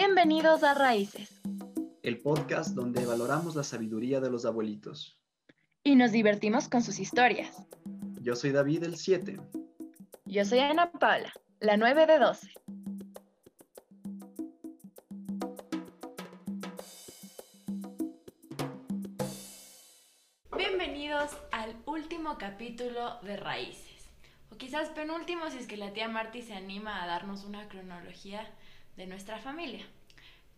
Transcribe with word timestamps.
Bienvenidos 0.00 0.62
a 0.62 0.74
Raíces. 0.74 1.40
El 2.04 2.20
podcast 2.20 2.76
donde 2.76 3.04
valoramos 3.04 3.56
la 3.56 3.64
sabiduría 3.64 4.20
de 4.20 4.30
los 4.30 4.44
abuelitos. 4.44 5.20
Y 5.82 5.96
nos 5.96 6.12
divertimos 6.12 6.68
con 6.68 6.84
sus 6.84 7.00
historias. 7.00 7.66
Yo 8.20 8.36
soy 8.36 8.52
David 8.52 8.84
el 8.84 8.96
7. 8.96 9.40
Yo 10.24 10.44
soy 10.44 10.60
Ana 10.60 10.92
Paula, 10.92 11.32
la 11.58 11.76
9 11.76 12.06
de 12.06 12.18
12. 12.20 12.48
Bienvenidos 20.56 21.36
al 21.50 21.74
último 21.86 22.38
capítulo 22.38 23.20
de 23.22 23.36
Raíces. 23.36 24.08
O 24.52 24.56
quizás 24.56 24.90
penúltimo 24.90 25.50
si 25.50 25.58
es 25.58 25.66
que 25.66 25.76
la 25.76 25.92
tía 25.92 26.06
Marty 26.06 26.42
se 26.42 26.54
anima 26.54 27.02
a 27.02 27.08
darnos 27.08 27.44
una 27.44 27.68
cronología 27.68 28.48
de 28.98 29.06
nuestra 29.06 29.38
familia. 29.38 29.86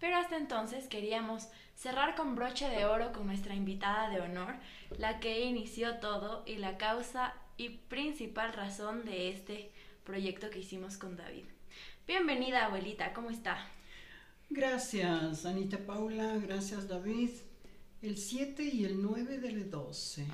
Pero 0.01 0.17
hasta 0.17 0.37
entonces 0.37 0.89
queríamos 0.89 1.49
cerrar 1.77 2.17
con 2.17 2.35
broche 2.35 2.69
de 2.69 2.87
oro 2.87 3.13
con 3.13 3.27
nuestra 3.27 3.55
invitada 3.55 4.09
de 4.09 4.21
honor, 4.21 4.55
la 4.99 5.21
que 5.21 5.45
inició 5.45 5.99
todo 5.99 6.43
y 6.47 6.57
la 6.57 6.79
causa 6.79 7.35
y 7.59 7.69
principal 7.69 8.55
razón 8.55 9.05
de 9.05 9.31
este 9.31 9.71
proyecto 10.05 10.49
que 10.49 10.61
hicimos 10.61 10.97
con 10.97 11.17
David. 11.17 11.45
Bienvenida, 12.07 12.65
abuelita, 12.65 13.13
¿cómo 13.13 13.31
está? 13.31 13.69
Gracias, 14.49 15.45
Anita 15.45 15.79
Paula, 15.79 16.39
gracias, 16.39 16.89
David. 16.89 17.31
El 18.01 18.17
7 18.17 18.65
y 18.65 18.87
el 18.87 19.03
9 19.03 19.39
del 19.39 19.71
12. 19.71 20.27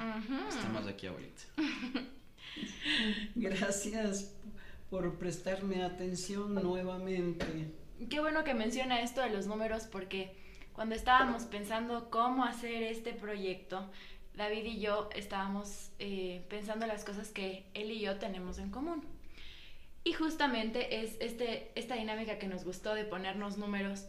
Estamos 0.48 0.86
aquí, 0.86 1.08
abuelita. 1.08 1.42
gracias 3.34 4.32
por 4.88 5.18
prestarme 5.18 5.82
atención 5.82 6.54
nuevamente. 6.54 7.44
Qué 8.10 8.20
bueno 8.20 8.44
que 8.44 8.54
menciona 8.54 9.00
esto 9.00 9.20
de 9.22 9.30
los 9.30 9.46
números 9.46 9.84
porque 9.84 10.36
cuando 10.74 10.94
estábamos 10.94 11.44
pensando 11.44 12.10
cómo 12.10 12.44
hacer 12.44 12.82
este 12.82 13.14
proyecto, 13.14 13.90
David 14.34 14.64
y 14.64 14.80
yo 14.80 15.08
estábamos 15.14 15.90
eh, 15.98 16.44
pensando 16.50 16.86
las 16.86 17.04
cosas 17.04 17.30
que 17.30 17.64
él 17.72 17.90
y 17.90 18.00
yo 18.00 18.18
tenemos 18.18 18.58
en 18.58 18.70
común. 18.70 19.02
Y 20.04 20.12
justamente 20.12 21.02
es 21.02 21.16
este, 21.20 21.72
esta 21.74 21.94
dinámica 21.94 22.38
que 22.38 22.46
nos 22.46 22.64
gustó 22.64 22.94
de 22.94 23.04
ponernos 23.04 23.56
números. 23.56 24.04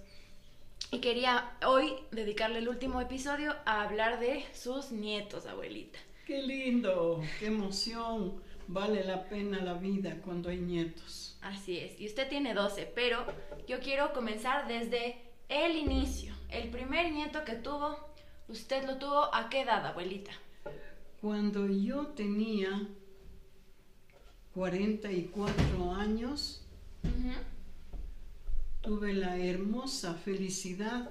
Y 0.91 0.99
quería 0.99 1.51
hoy 1.65 1.93
dedicarle 2.11 2.59
el 2.59 2.67
último 2.67 3.01
episodio 3.01 3.55
a 3.65 3.81
hablar 3.81 4.19
de 4.19 4.45
sus 4.53 4.91
nietos, 4.91 5.45
abuelita. 5.45 5.97
Qué 6.25 6.41
lindo, 6.43 7.23
qué 7.39 7.47
emoción. 7.47 8.43
Vale 8.67 9.03
la 9.03 9.29
pena 9.29 9.61
la 9.61 9.75
vida 9.75 10.17
cuando 10.23 10.49
hay 10.49 10.57
nietos. 10.57 11.37
Así 11.41 11.77
es. 11.77 11.99
Y 11.99 12.07
usted 12.07 12.27
tiene 12.27 12.53
12, 12.53 12.91
pero 12.93 13.25
yo 13.67 13.79
quiero 13.79 14.11
comenzar 14.13 14.67
desde 14.67 15.15
el 15.49 15.77
inicio. 15.77 16.33
El 16.49 16.69
primer 16.69 17.11
nieto 17.11 17.43
que 17.45 17.55
tuvo, 17.55 17.97
¿usted 18.47 18.85
lo 18.85 18.97
tuvo 18.97 19.33
a 19.33 19.49
qué 19.49 19.61
edad, 19.61 19.85
abuelita? 19.85 20.31
Cuando 21.21 21.67
yo 21.67 22.07
tenía 22.07 22.87
44 24.53 25.93
años, 25.93 26.61
tuve 28.81 29.13
la 29.13 29.37
hermosa 29.37 30.13
felicidad 30.15 31.09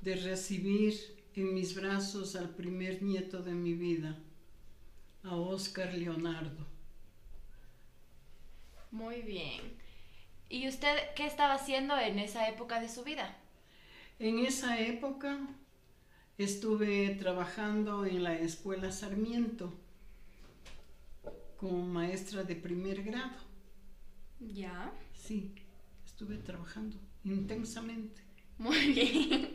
de 0.00 0.16
recibir 0.16 0.94
en 1.34 1.54
mis 1.54 1.74
brazos 1.74 2.36
al 2.36 2.50
primer 2.50 3.02
nieto 3.02 3.42
de 3.42 3.52
mi 3.52 3.74
vida, 3.74 4.16
a 5.24 5.34
Oscar 5.34 5.92
Leonardo. 5.94 6.66
Muy 8.90 9.22
bien. 9.22 9.60
¿Y 10.48 10.68
usted 10.68 10.96
qué 11.16 11.26
estaba 11.26 11.54
haciendo 11.54 11.98
en 11.98 12.18
esa 12.18 12.48
época 12.48 12.80
de 12.80 12.88
su 12.88 13.02
vida? 13.02 13.36
En 14.18 14.38
esa 14.38 14.78
época 14.78 15.38
estuve 16.38 17.16
trabajando 17.16 18.04
en 18.04 18.22
la 18.22 18.38
escuela 18.38 18.92
Sarmiento 18.92 19.72
como 21.56 21.84
maestra 21.86 22.44
de 22.44 22.54
primer 22.54 23.02
grado. 23.02 23.38
¿Ya? 24.38 24.92
Sí, 25.14 25.54
estuve 26.04 26.36
trabajando 26.36 26.96
intensamente. 27.24 28.22
Muy 28.58 28.92
bien. 28.92 29.54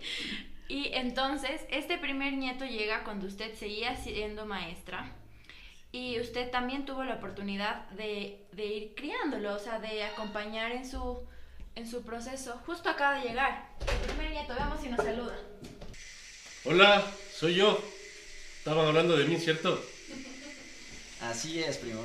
Y 0.67 0.87
entonces, 0.93 1.61
este 1.69 1.97
primer 1.97 2.33
nieto 2.33 2.65
llega 2.65 3.03
cuando 3.03 3.27
usted 3.27 3.53
seguía 3.55 3.95
siendo 3.95 4.45
maestra 4.45 5.15
y 5.91 6.19
usted 6.19 6.51
también 6.51 6.85
tuvo 6.85 7.03
la 7.03 7.15
oportunidad 7.15 7.87
de, 7.91 8.45
ir 8.57 8.93
criándolo, 8.95 9.55
o 9.55 9.59
sea, 9.59 9.79
de 9.79 10.03
acompañar 10.03 10.71
en 10.71 10.89
su, 10.89 11.25
en 11.75 11.89
su 11.89 12.03
proceso. 12.03 12.59
Justo 12.65 12.89
acaba 12.89 13.19
de 13.19 13.29
llegar. 13.29 13.69
El 13.81 14.09
primer 14.11 14.31
nieto, 14.31 14.53
veamos 14.53 14.81
si 14.81 14.89
nos 14.89 15.03
saluda. 15.03 15.35
Hola, 16.65 17.03
soy 17.33 17.55
yo. 17.55 17.81
Estaban 18.59 18.85
hablando 18.85 19.17
de 19.17 19.25
mí, 19.25 19.37
¿cierto? 19.37 19.83
Así 21.21 21.59
es, 21.63 21.77
primo. 21.77 22.01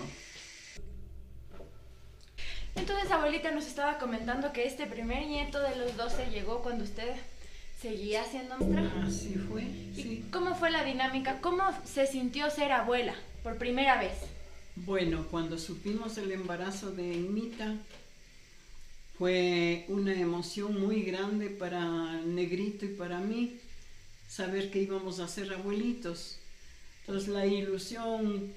Entonces, 2.76 3.10
abuelita 3.10 3.50
nos 3.50 3.66
estaba 3.66 3.98
comentando 3.98 4.52
que 4.52 4.64
este 4.64 4.86
primer 4.86 5.26
nieto 5.26 5.60
de 5.60 5.76
los 5.76 5.96
12 5.96 6.30
llegó 6.30 6.62
cuando 6.62 6.84
usted 6.84 7.14
seguía 7.80 8.24
siendo 8.24 8.56
maestra. 8.58 9.04
Así 9.06 9.34
fue. 9.34 9.62
Sí. 9.94 10.24
¿Cómo 10.32 10.54
fue 10.54 10.70
la 10.70 10.82
dinámica? 10.84 11.40
¿Cómo 11.40 11.64
se 11.84 12.06
sintió 12.06 12.50
ser 12.50 12.72
abuela? 12.72 13.14
Por 13.44 13.58
primera 13.58 14.00
vez? 14.00 14.14
Bueno, 14.74 15.26
cuando 15.30 15.58
supimos 15.58 16.16
el 16.16 16.32
embarazo 16.32 16.90
de 16.90 17.14
Emita, 17.14 17.76
fue 19.18 19.84
una 19.88 20.14
emoción 20.14 20.80
muy 20.80 21.02
grande 21.02 21.50
para 21.50 22.22
Negrito 22.22 22.86
y 22.86 22.88
para 22.88 23.20
mí 23.20 23.58
saber 24.28 24.70
que 24.70 24.80
íbamos 24.80 25.20
a 25.20 25.28
ser 25.28 25.52
abuelitos. 25.52 26.38
Entonces 27.00 27.28
la 27.28 27.46
ilusión 27.46 28.50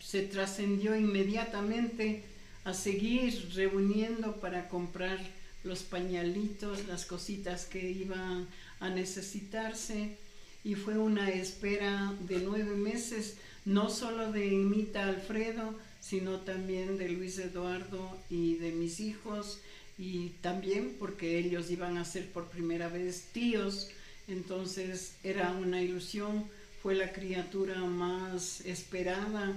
se 0.00 0.22
trascendió 0.22 0.94
inmediatamente 0.94 2.22
a 2.64 2.74
seguir 2.74 3.52
reuniendo 3.54 4.36
para 4.36 4.68
comprar 4.68 5.18
los 5.64 5.82
pañalitos, 5.82 6.86
las 6.86 7.06
cositas 7.06 7.64
que 7.64 7.90
iban 7.90 8.46
a 8.80 8.90
necesitarse 8.90 10.18
y 10.66 10.74
fue 10.74 10.98
una 10.98 11.30
espera 11.30 12.12
de 12.22 12.38
nueve 12.40 12.74
meses 12.74 13.36
no 13.64 13.88
solo 13.88 14.32
de 14.32 14.46
Imita 14.48 15.04
Alfredo, 15.04 15.78
sino 16.00 16.40
también 16.40 16.98
de 16.98 17.08
Luis 17.08 17.38
Eduardo 17.38 18.18
y 18.28 18.56
de 18.56 18.72
mis 18.72 18.98
hijos, 18.98 19.60
y 19.96 20.30
también 20.40 20.96
porque 20.98 21.38
ellos 21.38 21.70
iban 21.70 21.98
a 21.98 22.04
ser 22.04 22.32
por 22.32 22.48
primera 22.48 22.88
vez 22.88 23.28
tíos, 23.32 23.90
entonces 24.26 25.14
era 25.22 25.52
una 25.52 25.80
ilusión, 25.80 26.44
fue 26.82 26.96
la 26.96 27.12
criatura 27.12 27.76
más 27.84 28.60
esperada, 28.62 29.54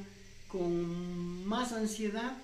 con 0.48 1.44
más 1.48 1.74
ansiedad. 1.74 2.38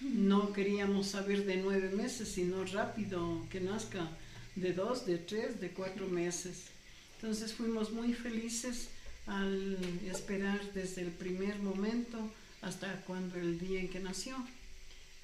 No 0.00 0.54
queríamos 0.54 1.08
saber 1.08 1.44
de 1.44 1.58
nueve 1.58 1.90
meses, 1.90 2.28
sino 2.28 2.64
rápido 2.64 3.46
que 3.50 3.60
nazca 3.60 4.08
de 4.54 4.72
dos, 4.72 5.04
de 5.04 5.18
tres, 5.18 5.60
de 5.60 5.68
cuatro 5.68 6.06
meses. 6.06 6.75
Entonces 7.16 7.54
fuimos 7.54 7.92
muy 7.92 8.12
felices 8.12 8.88
al 9.26 9.76
esperar 10.04 10.60
desde 10.72 11.02
el 11.02 11.10
primer 11.10 11.58
momento 11.58 12.18
hasta 12.62 13.00
cuando 13.06 13.36
el 13.36 13.58
día 13.58 13.80
en 13.80 13.88
que 13.88 14.00
nació. 14.00 14.36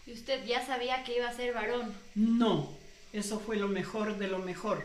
¿Y 0.06 0.12
usted 0.12 0.44
ya 0.46 0.64
sabía 0.64 1.04
que 1.04 1.16
iba 1.16 1.28
a 1.28 1.36
ser 1.36 1.54
varón? 1.54 1.92
No, 2.14 2.70
eso 3.12 3.38
fue 3.38 3.56
lo 3.56 3.68
mejor 3.68 4.18
de 4.18 4.28
lo 4.28 4.38
mejor. 4.38 4.84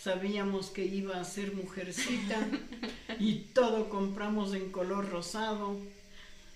Sabíamos 0.00 0.68
que 0.68 0.84
iba 0.84 1.20
a 1.20 1.24
ser 1.24 1.54
mujercita 1.54 2.46
y 3.18 3.34
todo 3.52 3.88
compramos 3.88 4.54
en 4.54 4.70
color 4.70 5.10
rosado. 5.10 5.78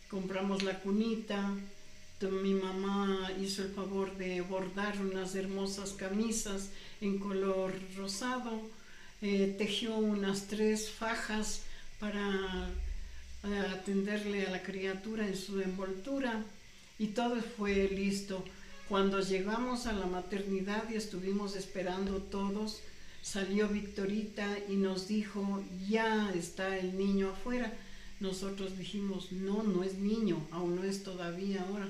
Compramos 0.08 0.62
la 0.62 0.80
cunita. 0.80 1.54
Mi 2.20 2.54
mamá 2.54 3.30
hizo 3.40 3.62
el 3.62 3.70
favor 3.70 4.16
de 4.16 4.40
bordar 4.40 4.98
unas 5.00 5.34
hermosas 5.34 5.92
camisas 5.92 6.70
en 7.00 7.18
color 7.18 7.72
rosado. 7.96 8.60
Eh, 9.20 9.54
tejió 9.58 9.96
unas 9.96 10.46
tres 10.46 10.90
fajas 10.90 11.62
para 11.98 12.70
atenderle 13.72 14.46
a 14.46 14.50
la 14.50 14.62
criatura 14.62 15.26
en 15.26 15.36
su 15.36 15.60
envoltura 15.60 16.44
y 16.98 17.08
todo 17.08 17.40
fue 17.56 17.88
listo. 17.88 18.44
Cuando 18.88 19.20
llegamos 19.20 19.86
a 19.86 19.92
la 19.92 20.06
maternidad 20.06 20.88
y 20.90 20.94
estuvimos 20.94 21.56
esperando 21.56 22.18
todos, 22.18 22.80
salió 23.22 23.68
Victorita 23.68 24.56
y 24.68 24.76
nos 24.76 25.08
dijo, 25.08 25.62
ya 25.88 26.32
está 26.34 26.78
el 26.78 26.96
niño 26.96 27.30
afuera. 27.30 27.72
Nosotros 28.20 28.78
dijimos, 28.78 29.30
no, 29.32 29.62
no 29.62 29.84
es 29.84 29.94
niño, 29.94 30.46
aún 30.50 30.76
no 30.76 30.84
es 30.84 31.04
todavía 31.04 31.62
ahora, 31.68 31.88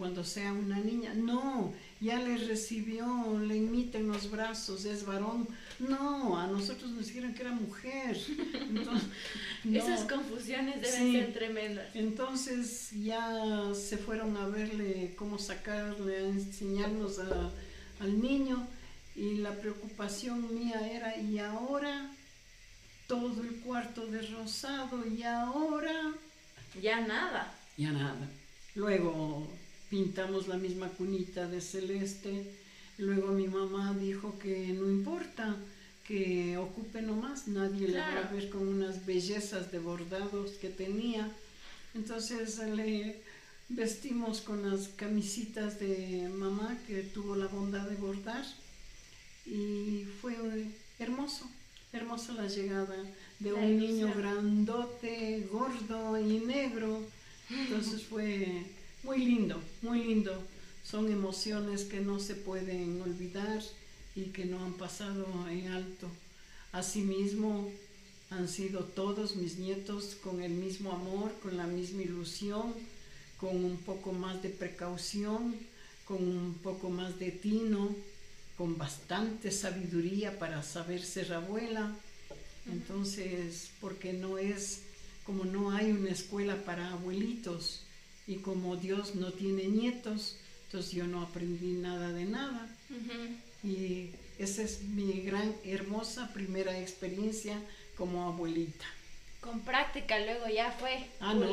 cuando 0.00 0.24
sea 0.24 0.50
una 0.52 0.78
niña. 0.78 1.12
No, 1.14 1.74
ya 2.00 2.18
le 2.18 2.38
recibió, 2.38 3.38
le 3.38 3.56
imita 3.56 3.98
en 3.98 4.08
los 4.08 4.30
brazos, 4.30 4.86
es 4.86 5.04
varón. 5.04 5.46
No, 5.78 6.38
a 6.38 6.46
nosotros 6.46 6.90
nos 6.92 7.06
dijeron 7.08 7.34
que 7.34 7.42
era 7.42 7.52
mujer. 7.52 8.16
Esas 9.72 10.10
confusiones 10.10 10.80
deben 10.80 11.12
ser 11.12 11.32
tremendas. 11.34 11.94
Entonces 11.94 12.90
ya 12.92 13.72
se 13.74 13.98
fueron 13.98 14.36
a 14.38 14.46
verle 14.48 15.14
cómo 15.16 15.38
sacarle, 15.38 16.16
a 16.16 16.28
enseñarnos 16.28 17.18
al 18.00 18.20
niño 18.22 18.66
y 19.14 19.34
la 19.36 19.52
preocupación 19.52 20.54
mía 20.54 20.80
era, 20.90 21.16
y 21.20 21.38
ahora 21.38 22.10
todo 23.06 23.42
el 23.42 23.56
cuarto 23.56 24.06
de 24.06 24.22
rosado, 24.22 25.06
y 25.06 25.24
ahora 25.24 26.12
Ya 26.80 27.00
nada. 27.00 27.52
ya 27.76 27.90
nada. 27.90 28.30
Luego 28.76 29.46
pintamos 29.90 30.48
la 30.48 30.56
misma 30.56 30.88
cunita 30.88 31.46
de 31.48 31.60
celeste. 31.60 32.44
Luego 32.98 33.28
mi 33.32 33.48
mamá 33.48 33.94
dijo 33.98 34.38
que 34.38 34.68
no 34.68 34.88
importa, 34.88 35.56
que 36.06 36.56
ocupe 36.56 37.02
nomás, 37.02 37.48
nadie 37.48 37.88
le 37.88 37.98
va 37.98 38.06
a 38.06 38.10
Claro. 38.22 38.36
ver 38.36 38.50
con 38.50 38.66
unas 38.68 39.04
bellezas 39.06 39.70
de 39.72 39.78
bordados 39.78 40.52
que 40.52 40.68
tenía. 40.68 41.30
Entonces 41.94 42.58
le 42.58 43.20
vestimos 43.68 44.40
con 44.40 44.68
las 44.68 44.88
camisitas 44.88 45.78
de 45.80 46.28
mamá 46.36 46.76
que 46.86 47.02
tuvo 47.02 47.36
la 47.36 47.46
bondad 47.46 47.88
de 47.88 47.96
bordar 47.96 48.44
y 49.46 50.04
fue 50.20 50.34
hermoso, 50.98 51.48
hermosa 51.92 52.32
la 52.34 52.46
llegada 52.48 52.96
de 53.38 53.52
La 53.52 53.58
un 53.58 53.78
niño 53.78 54.12
grandote, 54.16 55.46
gordo 55.50 56.18
y 56.18 56.38
negro. 56.40 57.00
Entonces 57.48 58.02
fue 58.04 58.64
muy 59.02 59.18
lindo, 59.18 59.60
muy 59.82 60.04
lindo. 60.04 60.42
Son 60.84 61.10
emociones 61.10 61.84
que 61.84 62.00
no 62.00 62.20
se 62.20 62.34
pueden 62.34 63.00
olvidar 63.02 63.62
y 64.14 64.24
que 64.24 64.44
no 64.44 64.64
han 64.64 64.74
pasado 64.74 65.26
en 65.48 65.68
alto. 65.68 66.08
Asimismo, 66.72 67.70
han 68.30 68.48
sido 68.48 68.84
todos 68.84 69.36
mis 69.36 69.58
nietos 69.58 70.16
con 70.22 70.40
el 70.42 70.52
mismo 70.52 70.92
amor, 70.92 71.32
con 71.42 71.56
la 71.56 71.66
misma 71.66 72.02
ilusión, 72.02 72.74
con 73.38 73.64
un 73.64 73.76
poco 73.78 74.12
más 74.12 74.42
de 74.42 74.50
precaución, 74.50 75.56
con 76.06 76.22
un 76.22 76.54
poco 76.54 76.90
más 76.90 77.18
de 77.18 77.30
tino, 77.30 77.94
con 78.56 78.76
bastante 78.76 79.50
sabiduría 79.50 80.38
para 80.38 80.62
saber 80.62 81.02
ser 81.02 81.32
abuela. 81.32 81.94
Entonces, 82.70 83.70
porque 83.80 84.12
no 84.12 84.38
es, 84.38 84.82
como 85.24 85.44
no 85.44 85.72
hay 85.72 85.90
una 85.90 86.10
escuela 86.10 86.56
para 86.64 86.90
abuelitos 86.90 87.80
y 88.30 88.36
como 88.36 88.76
Dios 88.76 89.16
no 89.16 89.32
tiene 89.32 89.66
nietos, 89.66 90.36
entonces 90.66 90.92
yo 90.92 91.04
no 91.08 91.20
aprendí 91.20 91.72
nada 91.72 92.12
de 92.12 92.26
nada. 92.26 92.76
Y 93.64 94.10
esa 94.38 94.62
es 94.62 94.84
mi 94.84 95.20
gran, 95.22 95.52
hermosa 95.64 96.32
primera 96.32 96.78
experiencia 96.78 97.60
como 97.96 98.22
abuelita. 98.28 98.86
Con 99.40 99.60
práctica 99.60 100.18
luego 100.18 100.48
ya 100.48 100.70
fue 100.72 100.98
Ah, 101.18 101.32
no. 101.32 101.46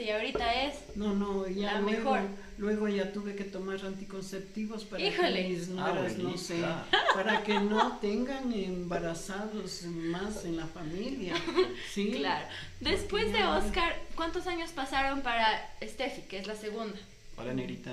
y 0.00 0.10
ahorita 0.10 0.62
es. 0.64 0.74
No, 0.96 1.12
no, 1.12 1.48
ya 1.48 1.72
La 1.74 1.80
luego, 1.80 2.12
mejor. 2.12 2.20
luego 2.56 2.86
ya 2.88 3.12
tuve 3.12 3.34
que 3.34 3.42
tomar 3.42 3.84
anticonceptivos 3.84 4.84
para 4.84 5.02
Híjole. 5.02 5.42
que 5.42 5.48
mis 5.48 5.68
nueras 5.68 6.16
no 6.18 6.36
se, 6.38 6.54
Abuelita. 6.64 6.86
para 7.14 7.42
que 7.42 7.54
no 7.54 7.96
tengan 7.98 8.52
embarazados 8.52 9.82
más 9.86 10.44
en 10.44 10.56
la 10.56 10.66
familia. 10.66 11.34
Sí. 11.92 12.12
Claro. 12.12 12.46
Después 12.80 13.32
de 13.32 13.40
ya- 13.40 13.56
Oscar, 13.58 13.98
¿cuántos 14.14 14.46
años 14.46 14.70
pasaron 14.70 15.22
para 15.22 15.68
Steffi, 15.82 16.22
que 16.22 16.38
es 16.38 16.46
la 16.46 16.54
segunda? 16.54 16.96
Hola, 17.36 17.52
negrita. 17.54 17.92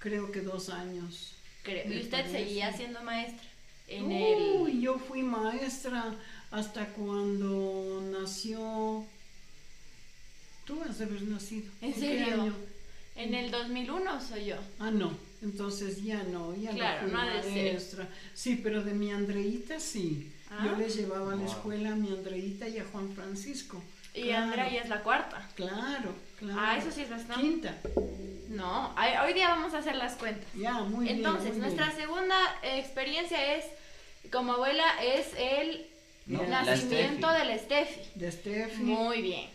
Creo 0.00 0.32
que 0.32 0.40
dos 0.40 0.68
años. 0.68 1.34
Creo. 1.62 1.90
Y 1.92 1.98
usted 2.00 2.22
parece. 2.22 2.38
seguía 2.44 2.72
siendo 2.72 3.02
maestra 3.02 3.46
en 3.88 4.04
Uy, 4.06 4.72
el. 4.72 4.80
yo 4.80 4.98
fui 4.98 5.22
maestra 5.22 6.14
hasta 6.50 6.86
cuando 6.88 8.02
nació. 8.10 9.04
Tú 10.64 10.80
has 10.88 10.98
de 10.98 11.04
haber 11.04 11.22
nacido. 11.22 11.70
¿En 11.80 11.92
qué 11.92 12.00
serio? 12.00 12.42
año? 12.42 12.54
En 13.16 13.34
el 13.34 13.50
2001 13.50 14.20
soy 14.20 14.46
yo. 14.46 14.56
Ah, 14.78 14.90
no, 14.90 15.12
entonces 15.42 16.02
ya 16.02 16.22
no, 16.22 16.54
ya 16.54 16.70
Claro, 16.70 17.02
no 17.02 17.08
fui 17.08 17.12
no 17.12 17.20
ha 17.22 17.34
de 17.34 17.42
ser. 17.42 17.52
maestra. 17.72 18.08
Sí, 18.34 18.60
pero 18.62 18.82
de 18.82 18.92
mi 18.94 19.10
Andreita 19.10 19.80
sí. 19.80 20.32
Ah. 20.50 20.64
Yo 20.66 20.76
le 20.76 20.88
llevaba 20.88 21.32
a 21.32 21.36
la 21.36 21.42
Wow. 21.42 21.50
escuela 21.52 21.92
a 21.92 21.96
mi 21.96 22.08
Andreita 22.08 22.68
y 22.68 22.78
a 22.78 22.84
Juan 22.84 23.12
Francisco. 23.14 23.82
Y 24.14 24.22
Claro, 24.24 24.44
Andrea 24.44 24.72
ya 24.72 24.80
es 24.80 24.88
la 24.88 25.02
cuarta. 25.02 25.48
Claro, 25.54 26.14
claro. 26.38 26.60
Ah, 26.60 26.76
eso 26.78 26.90
sí 26.90 27.02
es 27.02 27.10
bastante. 27.10 27.40
Quinta. 27.42 27.76
No, 28.48 28.92
hoy 29.24 29.32
día 29.34 29.48
vamos 29.48 29.74
a 29.74 29.78
hacer 29.78 29.94
las 29.96 30.14
cuentas. 30.14 30.44
Ya, 30.54 30.80
muy 30.80 31.04
bien. 31.04 31.18
Entonces, 31.18 31.56
nuestra 31.56 31.86
bien. 31.86 31.98
segunda 31.98 32.36
experiencia 32.62 33.54
es, 33.56 33.64
como 34.32 34.54
abuela, 34.54 34.84
es 35.04 35.28
el 35.36 35.86
No, 36.26 36.42
la 36.44 36.62
nacimiento 36.62 37.28
Steffi. 37.28 37.48
del 37.48 37.58
Steffi. 37.60 38.00
De 38.14 38.32
Steffi, 38.32 38.82
Muy 38.82 39.22
bien. 39.22 39.48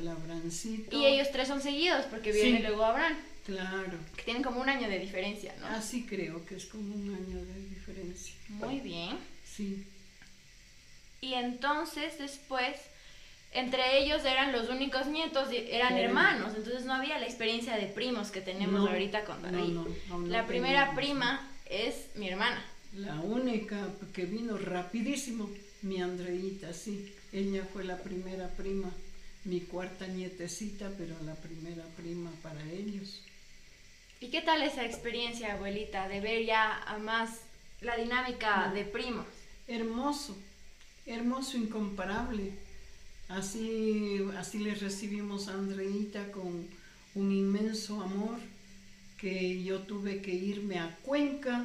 el 0.00 0.08
Abrancito. 0.08 0.96
Y 0.96 1.06
ellos 1.06 1.28
tres 1.32 1.48
son 1.48 1.60
seguidos 1.62 2.04
porque 2.06 2.32
viene 2.32 2.58
Sí. 2.58 2.62
luego 2.64 2.84
Abraham, 2.84 3.16
Claro. 3.46 3.98
que 4.16 4.22
tienen 4.24 4.42
como 4.42 4.60
un 4.60 4.68
año 4.68 4.88
de 4.88 4.98
diferencia, 4.98 5.54
¿no? 5.60 5.66
Así 5.66 6.04
creo 6.06 6.44
que 6.44 6.56
es 6.56 6.66
como 6.66 6.94
un 6.94 7.14
año 7.14 7.44
de 7.44 7.68
diferencia. 7.70 8.34
Muy 8.48 8.80
bien. 8.80 9.16
Sí. 9.44 9.86
Y 11.22 11.34
entonces 11.34 12.18
después, 12.18 12.76
entre 13.52 13.98
ellos 14.02 14.24
eran 14.24 14.52
los 14.52 14.68
únicos 14.68 15.06
nietos, 15.06 15.52
y 15.52 15.56
eran 15.56 15.94
Eran- 15.94 15.98
hermanos, 15.98 16.52
entonces 16.56 16.84
no 16.84 16.94
había 16.94 17.18
la 17.18 17.26
experiencia 17.26 17.76
de 17.76 17.86
primos 17.86 18.30
que 18.30 18.40
tenemos 18.40 18.80
No, 18.80 18.88
ahorita 18.90 19.24
con 19.24 19.40
no, 19.42 19.50
David. 19.50 19.72
no, 19.72 19.86
no 20.18 20.26
la 20.26 20.46
primera 20.46 20.90
teníamos. 20.90 20.94
prima 20.96 21.50
es 21.66 22.06
mi 22.14 22.28
hermana. 22.28 22.62
La 22.94 23.14
única 23.20 23.88
que 24.12 24.24
vino 24.24 24.56
rapidísimo, 24.58 25.48
mi 25.82 26.00
Andreita, 26.00 26.72
sí. 26.72 27.12
Ella 27.32 27.66
fue 27.72 27.84
la 27.84 27.98
primera 27.98 28.48
prima, 28.48 28.90
mi 29.44 29.60
cuarta 29.60 30.06
nietecita, 30.06 30.90
pero 30.98 31.14
la 31.24 31.34
primera 31.34 31.84
prima 31.96 32.30
para 32.42 32.62
ellos. 32.70 33.22
¿Y 34.20 34.28
qué 34.28 34.42
tal 34.42 34.62
esa 34.62 34.84
experiencia, 34.84 35.54
abuelita, 35.54 36.08
de 36.08 36.20
ver 36.20 36.44
ya 36.44 36.82
a 36.82 36.98
más 36.98 37.38
la 37.80 37.96
dinámica 37.96 38.66
No. 38.68 38.74
de 38.74 38.84
primos? 38.84 39.26
Hermoso, 39.66 40.36
hermoso, 41.06 41.56
incomparable. 41.56 42.52
Así, 43.28 44.20
así 44.36 44.58
le 44.58 44.74
recibimos 44.74 45.48
a 45.48 45.54
Andreita 45.54 46.32
con 46.32 46.66
un 47.14 47.32
inmenso 47.32 48.02
amor 48.02 48.38
que 49.18 49.62
yo 49.62 49.80
tuve 49.80 50.20
que 50.20 50.32
irme 50.34 50.78
a 50.78 50.96
Cuenca 51.02 51.64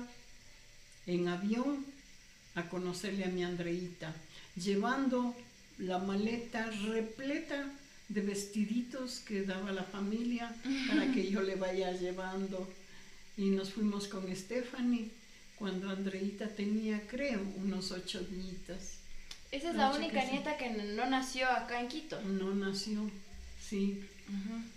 en 1.08 1.28
avión 1.28 1.86
a 2.56 2.68
conocerle 2.70 3.26
a 3.26 3.30
mi 3.30 3.44
Andreita, 3.44 4.14
llevando 4.56 5.36
la 5.78 6.00
maleta 6.00 6.70
repleta 6.88 7.70
de 8.08 8.22
vestiditos 8.22 9.20
que 9.20 9.44
daba 9.44 9.72
la 9.72 9.84
familia 9.84 10.56
para 10.88 11.12
que 11.12 11.30
yo 11.30 11.42
le 11.42 11.56
vaya 11.56 11.92
llevando. 11.92 12.68
Y 13.38 13.50
nos 13.50 13.74
fuimos 13.74 14.08
con 14.08 14.34
Stephanie 14.34 15.10
cuando 15.58 15.90
Andreita 15.90 16.48
tenía, 16.48 17.02
creo, 17.08 17.42
unos 17.58 17.92
ocho 17.92 18.22
días. 18.22 19.00
Esa 19.52 19.70
es 19.70 19.76
la 19.76 19.94
única 19.94 20.22
que 20.22 20.28
sí. 20.28 20.32
nieta 20.34 20.58
que 20.58 20.70
no 20.70 21.10
nació 21.10 21.50
acá 21.50 21.80
en 21.80 21.88
Quito. 21.88 22.22
No 22.22 22.54
nació, 22.54 23.10
sí, 23.62 24.04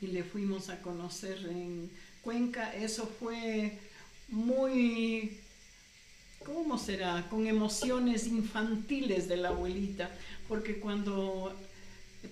y 0.00 0.06
le 0.08 0.24
fuimos 0.24 0.68
a 0.68 0.80
conocer 0.82 1.38
en 1.50 1.90
Cuenca. 2.22 2.74
Eso 2.74 3.06
fue 3.06 3.78
muy, 4.28 5.38
¿cómo 6.48 6.78
será? 6.78 7.28
Con 7.28 7.46
emociones 7.46 8.26
infantiles 8.26 9.28
de 9.28 9.36
la 9.36 9.50
abuelita, 9.50 10.10
porque 10.48 10.80
cuando 10.80 11.54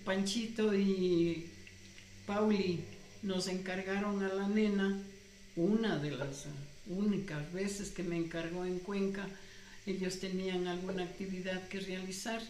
Panchito 0.04 0.75
y 0.75 1.46
Pauli 2.26 2.80
nos 3.23 3.46
encargaron 3.46 4.23
a 4.23 4.28
la 4.28 4.49
nena, 4.49 4.99
una 5.54 5.99
de 5.99 6.12
las 6.12 6.46
únicas 6.87 7.52
veces 7.52 7.90
que 7.90 8.02
me 8.02 8.16
encargó 8.16 8.64
en 8.64 8.78
Cuenca, 8.78 9.28
ellos 9.87 10.18
tenían 10.18 10.66
alguna 10.66 11.04
actividad 11.04 11.68
que 11.68 11.80
realizar. 11.80 12.42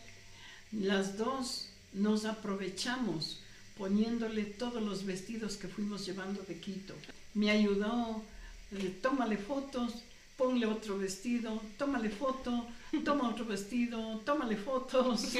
Las 0.73 1.19
dos 1.19 1.69
nos 1.93 2.25
aprovechamos 2.25 3.41
poniéndole 3.77 4.45
todos 4.45 4.83
los 4.83 5.05
vestidos 5.05 5.57
que 5.57 5.69
fuimos 5.69 6.07
llevando 6.07 6.43
de 6.43 6.59
Quito. 6.59 6.95
Me 7.35 7.51
ayudó, 7.51 8.23
eh, 8.73 8.99
tómale 9.03 9.37
fotos, 9.37 9.93
ponle 10.37 10.67
otro 10.67 10.99
vestido, 10.99 11.63
tómale 11.79 12.11
foto, 12.11 12.67
toma 13.05 13.31
otro 13.31 13.47
vestido, 13.47 14.19
tómale 14.25 14.57
fotos. 14.57 15.35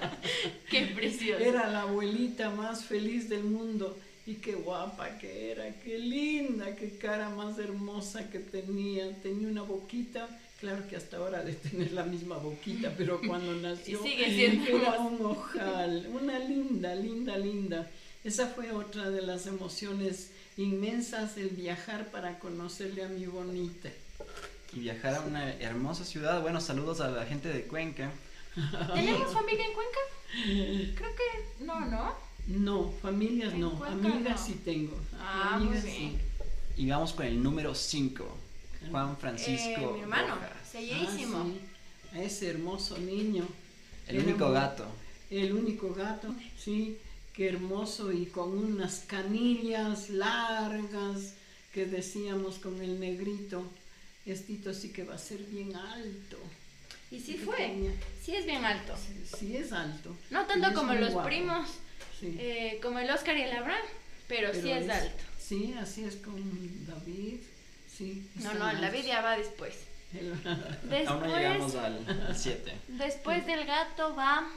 Qué 0.70 0.82
precioso. 0.94 1.42
Era 1.42 1.68
la 1.70 1.82
abuelita 1.82 2.50
más 2.50 2.84
feliz 2.84 3.28
del 3.28 3.44
mundo 3.44 3.96
y 4.26 4.36
qué 4.36 4.54
guapa 4.54 5.18
que 5.18 5.50
era, 5.50 5.70
qué 5.80 5.98
linda, 5.98 6.74
qué 6.76 6.96
cara 6.96 7.28
más 7.28 7.58
hermosa 7.58 8.30
que 8.30 8.38
tenía. 8.38 9.14
Tenía 9.22 9.48
una 9.48 9.62
boquita, 9.62 10.28
claro 10.60 10.86
que 10.88 10.96
hasta 10.96 11.18
ahora 11.18 11.42
de 11.42 11.52
tener 11.52 11.92
la 11.92 12.04
misma 12.04 12.38
boquita, 12.38 12.94
pero 12.96 13.20
cuando 13.26 13.54
nació 13.62 14.02
era 14.04 14.98
un 15.00 15.24
ojal, 15.24 16.08
una 16.12 16.38
linda, 16.38 16.94
linda, 16.94 17.36
linda. 17.36 17.90
Esa 18.24 18.46
fue 18.48 18.72
otra 18.72 19.10
de 19.10 19.20
las 19.20 19.46
emociones 19.46 20.30
inmensas, 20.56 21.36
el 21.36 21.50
viajar 21.50 22.10
para 22.10 22.38
conocerle 22.38 23.04
a 23.04 23.08
mi 23.08 23.26
bonita. 23.26 23.90
Y 24.74 24.80
viajar 24.80 25.14
a 25.14 25.20
una 25.20 25.52
hermosa 25.54 26.04
ciudad. 26.04 26.42
Bueno, 26.42 26.60
saludos 26.60 27.00
a 27.00 27.08
la 27.08 27.24
gente 27.26 27.48
de 27.48 27.62
Cuenca. 27.64 28.10
¿Tenemos 28.94 29.32
familia 29.32 29.64
en 29.66 29.72
Cuenca? 29.72 30.96
Creo 30.96 31.10
que 31.14 31.64
no, 31.64 31.80
¿no? 31.86 32.12
No, 32.46 32.92
familias 33.00 33.54
no, 33.54 33.78
Cuenca 33.78 34.08
amigas 34.08 34.40
no. 34.40 34.46
sí 34.46 34.60
tengo. 34.64 34.96
Ah, 35.18 35.56
muy 35.58 35.66
amigas 35.68 35.84
bien. 35.84 35.96
sí. 35.96 36.18
Y 36.82 36.88
vamos 36.90 37.12
con 37.12 37.26
el 37.26 37.42
número 37.42 37.74
5. 37.74 38.38
Juan 38.90 39.16
Francisco 39.16 39.80
Eh, 39.80 39.90
mi 39.94 40.00
hermano. 40.00 40.34
Rojas. 40.34 40.50
Seguidísimo. 40.70 41.38
Ah, 41.38 41.44
sí, 42.12 42.18
ese 42.20 42.50
hermoso 42.50 42.98
niño. 42.98 43.46
El 44.08 44.16
Era 44.16 44.24
único 44.24 44.44
muy- 44.46 44.54
gato. 44.54 44.86
El 45.30 45.52
único 45.54 45.94
gato, 45.94 46.34
sí, 46.58 46.98
qué 47.32 47.48
hermoso 47.48 48.12
y 48.12 48.26
con 48.26 48.50
unas 48.56 49.00
canillas 49.06 50.10
largas 50.10 51.34
que 51.72 51.86
decíamos 51.86 52.58
con 52.58 52.80
el 52.82 53.00
negrito, 53.00 53.64
estito 54.32 54.72
sí 54.72 54.92
que 54.92 55.04
va 55.04 55.14
a 55.14 55.18
ser 55.18 55.38
bien 55.38 55.74
alto. 55.76 56.38
Y 57.10 57.20
sí 57.20 57.36
fue. 57.36 57.92
Sí 58.22 58.34
es 58.34 58.46
bien 58.46 58.64
alto. 58.64 58.94
Sí 59.38 59.56
es 59.56 59.72
alto. 59.72 60.16
No 60.30 60.46
tanto 60.46 60.72
como 60.72 60.94
los 60.94 61.12
guapo, 61.12 61.28
primos, 61.28 61.68
sí. 62.18 62.36
eh, 62.38 62.80
como 62.82 62.98
el 62.98 63.10
Oscar 63.10 63.36
y 63.36 63.42
el 63.42 63.52
Abraham, 63.52 63.84
pero, 64.26 64.52
sí 64.52 64.70
es, 64.70 64.88
alto. 64.88 65.22
Sí, 65.38 65.74
así 65.78 66.04
es 66.04 66.16
con 66.16 66.86
David, 66.86 67.40
sí. 67.96 68.28
No, 68.36 68.54
no, 68.54 68.70
el 68.70 68.80
David 68.80 69.04
ya 69.04 69.20
va 69.20 69.36
después. 69.36 69.74
Aún 71.06 71.20
no 71.22 71.36
llegamos 71.36 71.72
Después, 71.72 72.08
al 72.08 72.36
7. 72.36 72.72
después 72.88 73.46
del 73.46 73.66
gato 73.66 74.14
va 74.14 74.48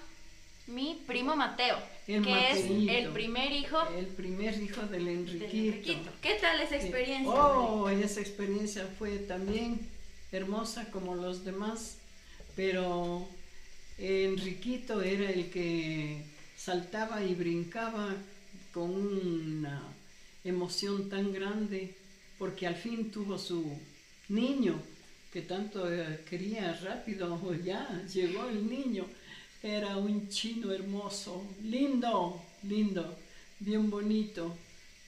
mi 0.68 1.02
primo 1.08 1.36
Mateo, 1.36 1.78
El 2.08 2.24
que 2.24 2.52
es 2.52 2.66
el 2.66 3.12
primer 3.14 3.52
hijo 3.52 3.78
el 3.98 4.08
primer 4.08 4.62
hijo 4.62 4.82
del 4.82 5.06
del 5.06 5.08
Enriquito. 5.08 6.12
¿Qué 6.22 6.36
tal 6.42 6.60
esa 6.62 6.80
Sí. 6.80 6.88
experiencia? 6.88 7.34
Oh, 7.34 7.90
esa 7.90 8.20
experiencia 8.20 8.88
fue 8.98 9.18
también 9.20 9.80
hermosa 10.32 10.92
como 10.92 11.16
los 11.16 11.46
demás, 11.46 11.98
pero 12.56 13.28
Enriquito 13.98 15.02
era 15.02 15.30
el 15.30 15.50
que 15.50 16.24
saltaba 16.58 17.24
y 17.24 17.34
brincaba 17.34 18.16
con 18.74 18.92
una 18.92 19.82
emoción 20.44 21.10
tan 21.10 21.32
grande, 21.32 21.96
porque 22.38 22.68
al 22.68 22.76
fin 22.76 23.10
tuvo 23.10 23.38
su 23.38 23.80
niño 24.30 24.82
que 25.32 25.42
tanto 25.42 25.92
eh, 25.92 26.22
quería 26.30 26.74
rápido, 26.84 27.40
ya 27.64 28.04
llegó 28.14 28.48
el 28.50 28.70
niño. 28.70 29.06
Era 29.68 29.98
un 29.98 30.30
chino 30.30 30.72
hermoso, 30.72 31.46
lindo, 31.62 32.42
lindo, 32.64 33.18
bien 33.60 33.90
bonito. 33.90 34.56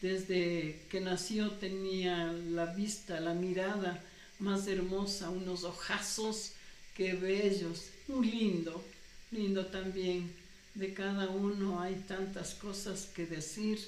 Desde 0.01 0.82
que 0.89 1.00
nació 1.00 1.51
tenía 1.51 2.34
la 2.34 2.66
vista, 2.66 3.22
la 3.22 3.34
mirada 3.34 4.04
más 4.38 4.68
hermosa, 4.68 5.30
unos 5.30 5.63
ojazos 5.63 6.51
que 6.94 7.13
bellos, 7.13 7.86
muy 8.10 8.30
lindo, 8.30 8.84
lindo 9.32 9.66
también. 9.68 10.30
De 10.75 10.94
cada 10.94 11.30
uno 11.30 11.80
hay 11.80 11.96
tantas 12.06 12.54
cosas 12.54 13.08
que 13.16 13.25
decir 13.25 13.80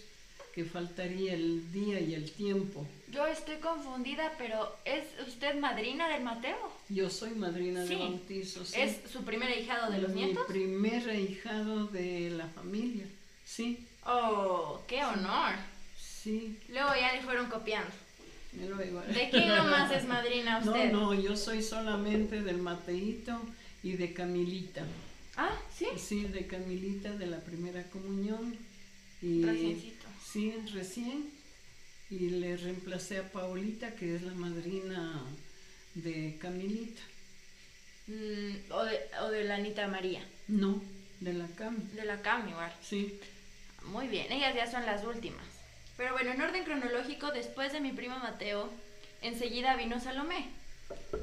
que 0.54 0.66
faltaría 0.66 1.34
el 1.34 1.72
día 1.72 2.00
y 2.00 2.14
el 2.14 2.32
tiempo. 2.32 2.86
Yo 3.10 3.26
estoy 3.28 3.58
confundida, 3.58 4.32
pero 4.38 4.76
¿es 4.86 5.04
usted 5.28 5.60
madrina 5.60 6.08
del 6.10 6.24
Mateo? 6.24 6.72
Yo 6.90 7.10
soy 7.10 7.32
madrina 7.32 7.84
sí. 7.84 7.90
de 7.90 7.96
bautizo. 7.98 8.66
Sí. 8.66 8.80
¿Es 8.80 9.12
su 9.12 9.24
primer 9.24 9.50
ahijado 9.50 9.92
de 9.92 10.00
los 10.00 10.12
nietos? 10.12 10.48
Mi 10.50 10.54
primer 10.54 11.10
ahijado 11.10 11.88
de 11.88 12.30
la 12.32 12.48
familia, 12.48 13.06
sí. 13.46 13.86
¡Oh, 14.06 14.82
qué 14.88 15.04
honor! 15.04 15.56
Sí. 15.98 16.58
Luego 16.70 16.90
ya 17.00 17.14
le 17.14 17.22
fueron 17.22 17.50
copiando. 17.50 17.92
¿De 18.54 19.30
quién 19.30 19.48
nomás 19.48 19.92
es 19.92 20.06
madrina 20.06 20.60
usted? 20.66 20.92
No, 20.92 21.14
no, 21.14 21.14
yo 21.14 21.38
soy 21.38 21.64
solamente 21.64 22.42
del 22.42 22.58
Mateito 22.58 23.42
y 23.82 23.94
de 23.94 24.14
Camilita. 24.14 24.84
Ah, 25.38 25.58
sí. 25.74 25.88
Sí, 25.98 26.26
de 26.26 26.46
Camilita 26.48 27.14
de 27.14 27.28
la 27.28 27.40
primera 27.40 27.84
comunión. 27.90 28.56
Y, 29.22 29.94
100 30.32 30.74
recién 30.74 31.30
y 32.10 32.30
le 32.30 32.58
reemplacé 32.58 33.18
a 33.18 33.32
Paulita, 33.32 33.96
que 33.96 34.16
es 34.16 34.22
la 34.22 34.34
madrina 34.34 35.22
de 35.96 36.38
Camilita. 36.42 37.02
Mm, 38.08 38.72
o, 38.72 38.84
de, 38.86 39.00
o, 39.22 39.30
de, 39.30 39.44
la 39.44 39.56
Anita 39.56 39.88
María. 39.88 40.22
No, 40.48 40.82
de 41.20 41.34
la 41.34 41.48
Cami. 41.48 41.86
De 41.94 42.06
la 42.06 42.22
Cami, 42.22 42.52
igual. 42.52 42.74
Sí. 42.82 43.20
Muy 43.86 44.08
bien, 44.08 44.32
ellas 44.32 44.56
ya 44.56 44.70
son 44.70 44.86
las 44.86 45.04
últimas. 45.04 45.46
Pero 45.98 46.14
bueno, 46.14 46.32
en 46.32 46.42
orden 46.42 46.64
cronológico, 46.64 47.32
después 47.32 47.74
de 47.74 47.80
mi 47.80 47.92
primo 47.92 48.18
Mateo, 48.20 48.70
enseguida 49.22 49.76
vino 49.76 50.00
Salomé. 50.00 50.50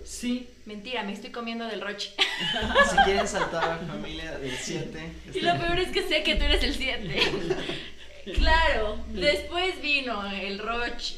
Sí. 0.05 0.49
Mentira, 0.67 1.03
me 1.03 1.12
estoy 1.12 1.31
comiendo 1.31 1.67
del 1.67 1.81
roche. 1.81 2.15
si 2.91 2.97
quieres 3.05 3.31
saltar 3.31 3.65
a 3.65 3.83
la 3.83 3.87
familia 3.87 4.38
del 4.38 4.57
7. 4.57 5.12
Y 5.35 5.41
lo 5.41 5.53
este. 5.53 5.67
peor 5.67 5.79
es 5.79 5.88
que 5.91 6.09
sé 6.09 6.23
que 6.23 6.37
tú 6.37 6.45
eres 6.45 6.62
el 6.62 6.75
7. 6.75 7.21
claro, 8.35 8.99
después 9.12 9.80
vino 9.82 10.30
el 10.30 10.58
roche. 10.58 11.16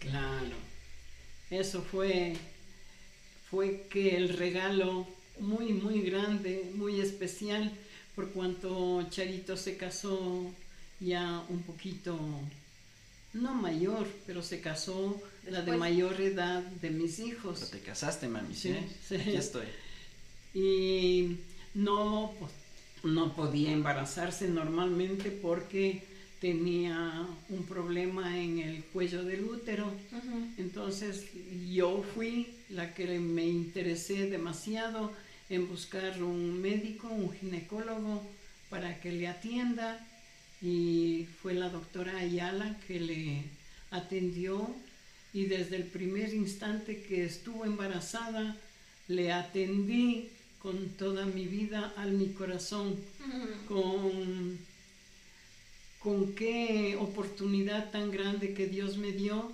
claro. 0.00 0.56
Eso 1.50 1.82
fue, 1.82 2.34
fue 3.50 3.86
que 3.90 4.16
el 4.16 4.30
regalo 4.30 5.06
muy, 5.38 5.72
muy 5.74 6.00
grande, 6.00 6.70
muy 6.74 6.98
especial, 7.00 7.70
por 8.14 8.30
cuanto 8.32 9.06
Charito 9.10 9.56
se 9.58 9.76
casó 9.76 10.50
ya 11.00 11.44
un 11.50 11.62
poquito, 11.62 12.18
no 13.34 13.54
mayor, 13.54 14.06
pero 14.26 14.42
se 14.42 14.60
casó 14.62 15.20
la 15.46 15.60
de 15.62 15.76
mayor 15.76 16.20
edad 16.22 16.62
de 16.62 16.88
mis 16.90 17.18
hijos. 17.18 17.58
Pero 17.58 17.70
te 17.72 17.80
casaste, 17.80 18.28
mami, 18.28 18.54
¿sí? 18.54 18.74
Sí, 18.74 18.86
sí. 19.08 19.14
Aquí 19.16 19.36
estoy. 19.36 19.66
y 20.54 21.36
no, 21.74 22.32
po- 22.38 22.50
no 23.08 23.34
podía 23.34 23.72
embarazarse 23.72 24.48
normalmente 24.48 25.30
porque 25.30 26.02
tenía 26.42 27.24
un 27.50 27.64
problema 27.66 28.36
en 28.36 28.58
el 28.58 28.82
cuello 28.86 29.22
del 29.22 29.44
útero. 29.44 29.94
Entonces 30.58 31.24
yo 31.70 32.04
fui 32.14 32.48
la 32.68 32.92
que 32.94 33.06
me 33.20 33.46
interesé 33.46 34.28
demasiado 34.28 35.12
en 35.48 35.68
buscar 35.68 36.20
un 36.20 36.60
médico, 36.60 37.06
un 37.06 37.32
ginecólogo 37.32 38.28
para 38.70 39.00
que 39.00 39.12
le 39.12 39.28
atienda. 39.28 40.04
Y 40.60 41.28
fue 41.40 41.54
la 41.54 41.68
doctora 41.68 42.18
Ayala 42.18 42.76
que 42.88 42.98
le 42.98 43.44
atendió. 43.92 44.74
Y 45.32 45.44
desde 45.44 45.76
el 45.76 45.84
primer 45.84 46.34
instante 46.34 47.04
que 47.04 47.24
estuvo 47.24 47.64
embarazada 47.64 48.56
le 49.06 49.30
atendí 49.30 50.28
con 50.58 50.88
toda 50.90 51.24
mi 51.24 51.46
vida 51.46 51.92
al 51.96 52.12
mi 52.12 52.32
corazón, 52.32 52.96
con, 53.68 54.58
con 56.02 56.34
qué 56.34 56.96
oportunidad 56.98 57.90
tan 57.90 58.10
grande 58.10 58.54
que 58.54 58.66
Dios 58.66 58.96
me 58.96 59.12
dio, 59.12 59.52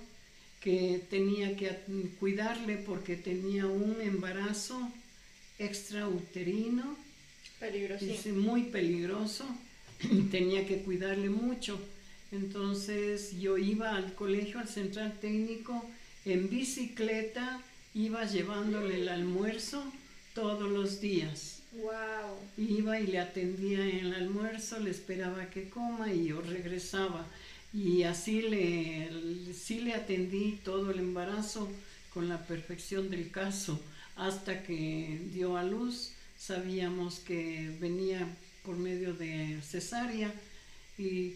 que 0.60 1.02
tenía 1.10 1.56
que 1.56 1.76
cuidarle 2.18 2.76
porque 2.76 3.16
tenía 3.16 3.66
un 3.66 4.00
embarazo 4.00 4.90
extrauterino, 5.58 6.96
es 7.60 8.26
muy 8.26 8.64
peligroso, 8.64 9.44
y 10.02 10.22
tenía 10.22 10.66
que 10.66 10.78
cuidarle 10.78 11.28
mucho. 11.28 11.78
Entonces 12.32 13.38
yo 13.38 13.58
iba 13.58 13.94
al 13.94 14.14
colegio, 14.14 14.58
al 14.58 14.68
central 14.68 15.18
técnico, 15.20 15.84
en 16.24 16.48
bicicleta, 16.48 17.60
iba 17.94 18.24
llevándole 18.24 19.02
el 19.02 19.08
almuerzo 19.08 19.82
todos 20.34 20.70
los 20.70 21.00
días. 21.00 21.57
Wow. 21.72 22.38
Iba 22.56 22.98
y 22.98 23.06
le 23.06 23.18
atendía 23.18 23.84
en 23.84 24.06
el 24.06 24.14
almuerzo, 24.14 24.80
le 24.80 24.90
esperaba 24.90 25.50
que 25.50 25.68
coma 25.68 26.12
y 26.12 26.28
yo 26.28 26.40
regresaba. 26.40 27.26
Y 27.72 28.04
así 28.04 28.42
le, 28.42 29.10
sí 29.52 29.80
le 29.80 29.94
atendí 29.94 30.60
todo 30.64 30.90
el 30.90 30.98
embarazo 30.98 31.68
con 32.14 32.28
la 32.28 32.46
perfección 32.46 33.10
del 33.10 33.30
caso 33.30 33.80
hasta 34.16 34.62
que 34.62 35.20
dio 35.32 35.56
a 35.56 35.62
luz. 35.62 36.12
Sabíamos 36.38 37.18
que 37.18 37.76
venía 37.80 38.26
por 38.64 38.76
medio 38.76 39.12
de 39.12 39.60
cesárea 39.62 40.32
y 40.96 41.34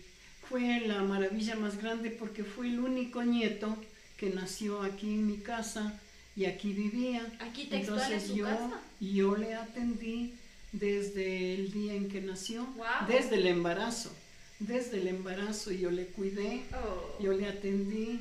fue 0.49 0.81
la 0.81 1.03
maravilla 1.03 1.57
más 1.57 1.77
grande 1.81 2.11
porque 2.11 2.45
fue 2.45 2.69
el 2.69 2.81
único 2.81 3.23
nieto 3.23 3.77
que 4.17 4.31
nació 4.31 4.83
aquí 4.83 5.09
en 5.15 5.27
mi 5.27 5.39
casa 5.39 6.01
y 6.37 6.45
aquí 6.47 6.73
vivía. 6.73 7.27
Aquí 7.41 7.67
textual 7.67 7.99
en 8.01 8.07
Entonces 8.07 8.29
su 8.31 8.37
yo, 8.37 8.45
casa. 8.47 8.81
yo 9.01 9.37
le 9.37 9.55
atendí 9.55 10.35
desde 10.73 11.55
el 11.55 11.71
día 11.73 11.95
en 11.95 12.09
que 12.09 12.21
nació, 12.23 12.67
desde 13.07 13.37
el 13.37 13.47
embarazo, 13.47 14.11
desde 14.59 15.01
el 15.01 15.09
embarazo 15.09 15.71
yo 15.73 15.91
le 15.91 16.07
cuidé, 16.07 16.62
Oh. 16.73 17.23
yo 17.23 17.33
le 17.33 17.47
atendí 17.47 18.21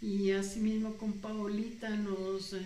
y 0.00 0.30
asimismo 0.32 0.94
con 0.94 1.12
Paolita 1.12 1.90
nos 1.90 2.54
eh, 2.54 2.64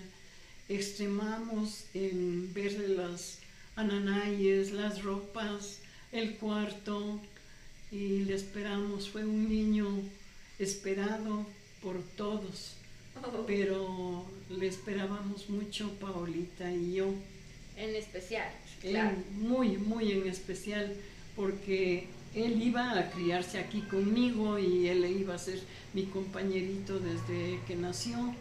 extremamos 0.68 1.84
en 1.94 2.52
verle 2.54 2.88
las 2.88 3.38
ananayes, 3.76 4.72
las 4.72 5.02
ropas, 5.02 5.78
el 6.12 6.36
cuarto 6.36 7.20
y 7.90 8.20
le 8.20 8.34
esperamos. 8.34 9.08
Fue 9.08 9.24
un 9.24 9.48
niño 9.48 9.86
esperado 10.58 11.46
por 11.82 12.02
todos. 12.16 12.74
Pero 13.46 14.24
le 14.50 14.66
esperábamos 14.66 15.48
mucho 15.48 15.90
Paolita 16.00 16.70
y 16.70 16.94
yo. 16.94 17.06
En 17.76 17.94
especial. 17.94 18.48
Claro. 18.80 19.16
muy, 19.32 19.76
muy 19.76 20.12
en 20.12 20.28
especial, 20.28 20.94
porque 21.34 22.06
él 22.34 22.62
iba 22.62 22.92
a 22.92 23.10
criarse 23.10 23.58
aquí 23.58 23.80
conmigo 23.82 24.58
y 24.58 24.88
él 24.88 25.04
iba 25.04 25.34
a 25.34 25.38
ser 25.38 25.60
mi 25.94 26.04
compañerito 26.04 26.98
desde 26.98 27.60
que 27.66 27.74
nació. 27.76 28.34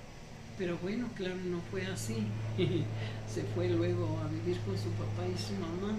Pero 0.57 0.77
bueno, 0.81 1.07
claro, 1.15 1.35
no 1.35 1.61
fue 1.71 1.85
así. 1.85 2.17
Se 3.33 3.43
fue 3.55 3.69
luego 3.69 4.19
a 4.19 4.27
vivir 4.27 4.59
con 4.61 4.77
su 4.77 4.89
papá 4.91 5.23
y 5.27 5.37
su 5.37 5.53
mamá. 5.53 5.97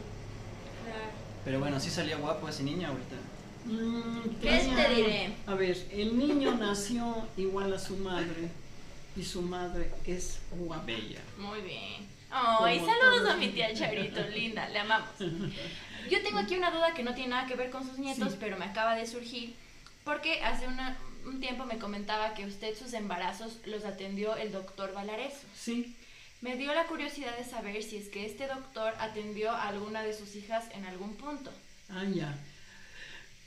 Pero 1.45 1.61
bueno, 1.61 1.79
sí 1.81 1.91
salía 1.91 2.17
guapo 2.17 2.49
ese 2.49 2.63
niño 2.63 2.89
ahorita. 2.89 3.17
Mm, 3.67 4.41
¿Qué 4.41 4.73
te 4.75 4.95
diré? 4.95 5.35
A 5.47 5.55
ver, 5.55 5.77
el 5.93 6.19
niño 6.19 6.57
nació 6.57 7.29
igual 7.37 7.73
a 7.73 7.79
su 7.79 7.97
madre 7.97 8.49
y 9.19 9.25
su 9.25 9.43
madre 9.43 9.91
es 10.07 10.39
guapa. 10.53 10.85
Bella. 10.85 11.21
Muy 11.39 11.61
bien. 11.63 12.07
Ay, 12.31 12.79
saludos 12.79 13.19
todos. 13.23 13.31
a 13.31 13.37
mi 13.37 13.49
tía 13.49 13.75
Charito, 13.75 14.21
linda, 14.29 14.69
le 14.69 14.79
amamos. 14.79 15.09
Yo 16.11 16.23
tengo 16.23 16.39
aquí 16.39 16.57
una 16.57 16.71
duda 16.71 16.95
que 16.95 17.03
no 17.03 17.15
tiene 17.15 17.31
nada 17.31 17.47
que 17.47 17.55
ver 17.57 17.71
con 17.71 17.87
sus 17.87 17.99
nietos, 17.99 18.33
Sí. 18.33 18.37
pero 18.41 18.57
me 18.59 18.67
acaba 18.67 18.95
de 18.95 19.07
surgir, 19.07 19.55
porque 20.05 20.41
hace 20.43 20.67
una- 20.67 20.97
un 21.27 21.41
tiempo 21.41 21.65
me 21.65 21.79
comentaba 21.79 22.35
que 22.35 22.47
usted 22.47 22.77
sus 22.79 22.93
embarazos 22.95 23.59
los 23.67 23.85
atendió 23.85 24.37
el 24.37 24.53
doctor 24.53 24.93
Valareso. 24.95 25.41
Sí, 25.55 25.95
Me 26.41 26.57
dio 26.57 26.73
la 26.73 26.85
curiosidad 26.87 27.37
de 27.37 27.45
saber 27.45 27.83
si 27.83 27.97
es 27.97 28.07
que 28.09 28.25
este 28.25 28.47
doctor 28.47 28.95
atendió 29.01 29.51
a 29.51 29.67
alguna 29.69 30.03
de 30.03 30.15
sus 30.17 30.37
hijas 30.37 30.65
en 30.73 30.85
algún 30.85 31.17
punto. 31.17 31.51
ah, 31.91 32.05
ya. 32.05 32.39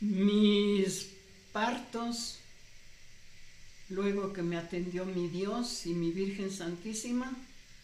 Mis 0.01 1.13
partos, 1.53 2.39
luego 3.91 4.33
que 4.33 4.41
me 4.41 4.57
atendió 4.57 5.05
mi 5.05 5.27
Dios 5.27 5.85
y 5.85 5.93
mi 5.93 6.11
Virgen 6.11 6.51
Santísima, 6.51 7.31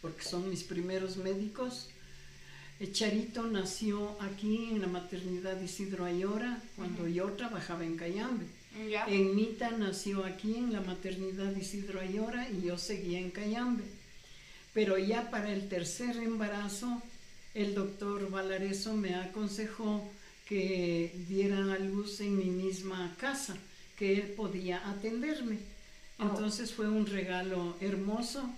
porque 0.02 0.22
son 0.22 0.48
mis 0.50 0.64
primeros 0.64 1.16
médicos, 1.16 1.88
Charito 2.92 3.42
nació 3.44 4.16
aquí 4.20 4.68
en 4.70 4.80
la 4.80 4.86
maternidad 4.86 5.60
Isidro 5.60 6.04
Ayora, 6.04 6.62
cuando 6.76 7.08
yo 7.08 7.32
trabajaba 7.32 7.84
en 7.84 7.96
Cayambe. 7.96 8.46
¿Ya? 8.88 9.04
Enmita 9.06 9.70
nació 9.72 10.24
aquí 10.24 10.54
en 10.54 10.72
la 10.72 10.80
maternidad 10.80 11.54
Isidro 11.56 12.00
Ayora 12.00 12.48
y 12.48 12.66
yo 12.66 12.78
seguía 12.78 13.18
en 13.18 13.30
Cayambe. 13.30 13.82
Pero 14.72 14.96
ya 14.96 15.28
para 15.30 15.52
el 15.52 15.68
tercer 15.68 16.16
embarazo, 16.18 17.02
el 17.54 17.74
doctor 17.74 18.30
Valareso 18.30 18.94
me 18.94 19.16
aconsejó 19.16 20.08
que 20.46 21.12
diera 21.28 21.58
a 21.74 21.78
luz 21.78 22.20
en 22.20 22.38
mi 22.38 22.44
misma 22.44 23.16
casa, 23.18 23.56
que 23.98 24.14
él 24.14 24.22
podía 24.36 24.88
atenderme. 24.88 25.58
Oh. 26.18 26.24
Entonces 26.24 26.72
fue 26.72 26.88
un 26.88 27.06
regalo 27.06 27.76
hermoso 27.80 28.48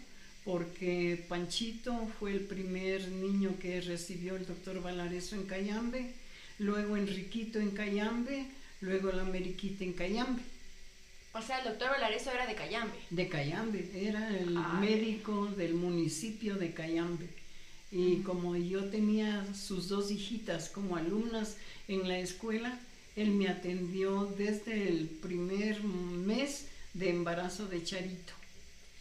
porque 0.45 1.25
Panchito 1.29 2.09
fue 2.19 2.33
el 2.33 2.40
primer 2.40 3.09
niño 3.09 3.55
que 3.61 3.81
recibió 3.81 4.37
el 4.37 4.47
doctor 4.47 4.83
Valareso 4.83 5.37
en 5.37 5.45
Cayambe, 5.45 6.12
luego 6.59 6.97
Enriquito 6.97 7.61
en 7.61 7.71
Cayambe, 7.71 8.47
luego 8.81 9.12
la 9.12 9.25
Meriquita 9.25 9.85
en 9.85 9.93
Cayambe. 9.93 10.43
O 11.33 11.43
sea, 11.43 11.59
el 11.59 11.64
doctor 11.67 11.90
Valareso 11.90 12.33
era 12.33 12.47
de 12.47 12.55
Cayambe. 12.55 12.99
De 13.11 13.29
Cayambe, 13.29 13.90
era 13.95 14.37
el 14.37 14.57
Ay. 14.57 14.81
médico 14.81 15.47
del 15.47 15.75
municipio 15.75 16.57
de 16.57 16.73
Cayambe. 16.73 17.29
Y 17.93 18.17
como 18.23 18.57
yo 18.57 18.87
tenía 18.87 19.47
sus 19.55 19.88
dos 19.88 20.11
hijitas 20.11 20.69
como 20.69 20.97
alumnas 20.97 21.57
en 21.87 22.09
la 22.09 22.19
escuela, 22.19 22.79
él 23.14 23.31
me 23.31 23.49
atendió 23.49 24.25
desde 24.38 24.88
el 24.88 25.07
primer 25.09 25.83
mes 25.83 26.67
de 26.94 27.11
embarazo 27.11 27.66
de 27.66 27.82
Charito. 27.85 28.32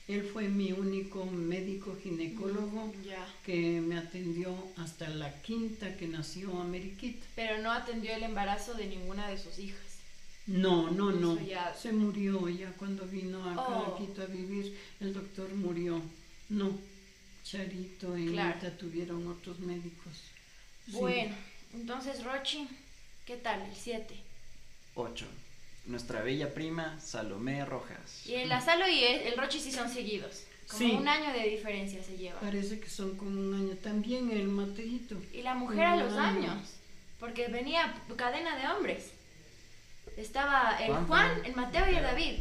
Él 0.08 0.28
fue 0.34 0.48
mi 0.48 0.72
único 0.72 1.24
médico 1.26 1.96
ginecólogo 2.02 2.92
Ya. 3.04 3.28
que 3.46 3.80
me 3.82 3.98
atendió 3.98 4.56
hasta 4.78 5.08
la 5.10 5.40
quinta 5.44 5.96
que 5.98 6.08
nació 6.08 6.60
Ameriquita. 6.60 7.26
Pero 7.36 7.60
no 7.62 7.72
atendió 7.72 8.14
el 8.16 8.24
embarazo 8.24 8.74
de 8.74 8.88
ninguna 8.88 9.28
de 9.28 9.38
sus 9.38 9.60
hijas. 9.60 9.80
No, 10.48 10.90
no, 10.90 11.12
no. 11.12 11.40
Ya- 11.46 11.76
Se 11.76 11.92
murió 11.92 12.50
ya 12.50 12.72
cuando 12.72 13.06
vino 13.06 13.44
acá 13.52 13.62
Oh. 13.68 13.94
a 13.96 13.98
Quito 14.00 14.24
a 14.24 14.26
vivir. 14.26 14.76
El 15.00 15.14
doctor 15.14 15.54
murió. 15.54 16.02
No. 16.50 16.76
Charito 17.44 18.18
y 18.18 18.30
Claro. 18.32 18.72
Tuvieron 18.80 19.28
otros 19.28 19.60
médicos. 19.60 20.14
Sí. 20.88 20.92
Bueno, 20.94 21.36
entonces 21.74 22.24
Rochi, 22.24 22.68
¿qué 23.26 23.38
tal? 23.38 23.62
El 23.62 23.76
7. 23.76 24.16
8. 24.96 25.26
Nuestra 25.90 26.22
bella 26.22 26.54
prima 26.54 27.00
Salomé 27.00 27.66
Rojas. 27.66 28.26
Y 28.28 28.36
el 28.36 28.52
Asalo 28.52 28.88
y 28.88 29.04
el, 29.04 29.22
el 29.22 29.38
Rochi 29.38 29.60
sí 29.60 29.72
son 29.72 29.90
seguidos. 29.90 30.44
Como 30.70 30.80
Sí. 30.80 30.92
un 30.92 31.08
año 31.08 31.34
de 31.34 31.50
diferencia 31.50 32.04
se 32.04 32.16
lleva. 32.16 32.40
Parece 32.40 32.80
que 32.80 32.88
son 32.90 33.18
como 33.18 33.32
un 33.40 33.56
año. 33.56 33.76
También 33.82 34.30
el 34.30 34.48
Mateito. 34.48 35.16
Y 35.34 35.42
la 35.42 35.56
mujer 35.56 35.84
a 35.86 35.96
los 35.96 36.14
años. 36.14 36.76
Porque 37.20 37.48
venía 37.48 37.92
cadena 38.16 38.56
de 38.56 38.68
hombres. 38.68 39.12
Estaba 40.16 40.78
el 40.80 40.94
Juan, 41.08 41.32
el 41.44 41.56
Mateo 41.56 41.90
y 41.92 41.96
el. 41.96 42.04
David. 42.04 42.40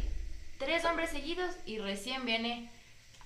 Tres 0.59 0.85
hombres 0.85 1.09
seguidos 1.09 1.55
y 1.65 1.79
recién 1.79 2.25
viene 2.25 2.69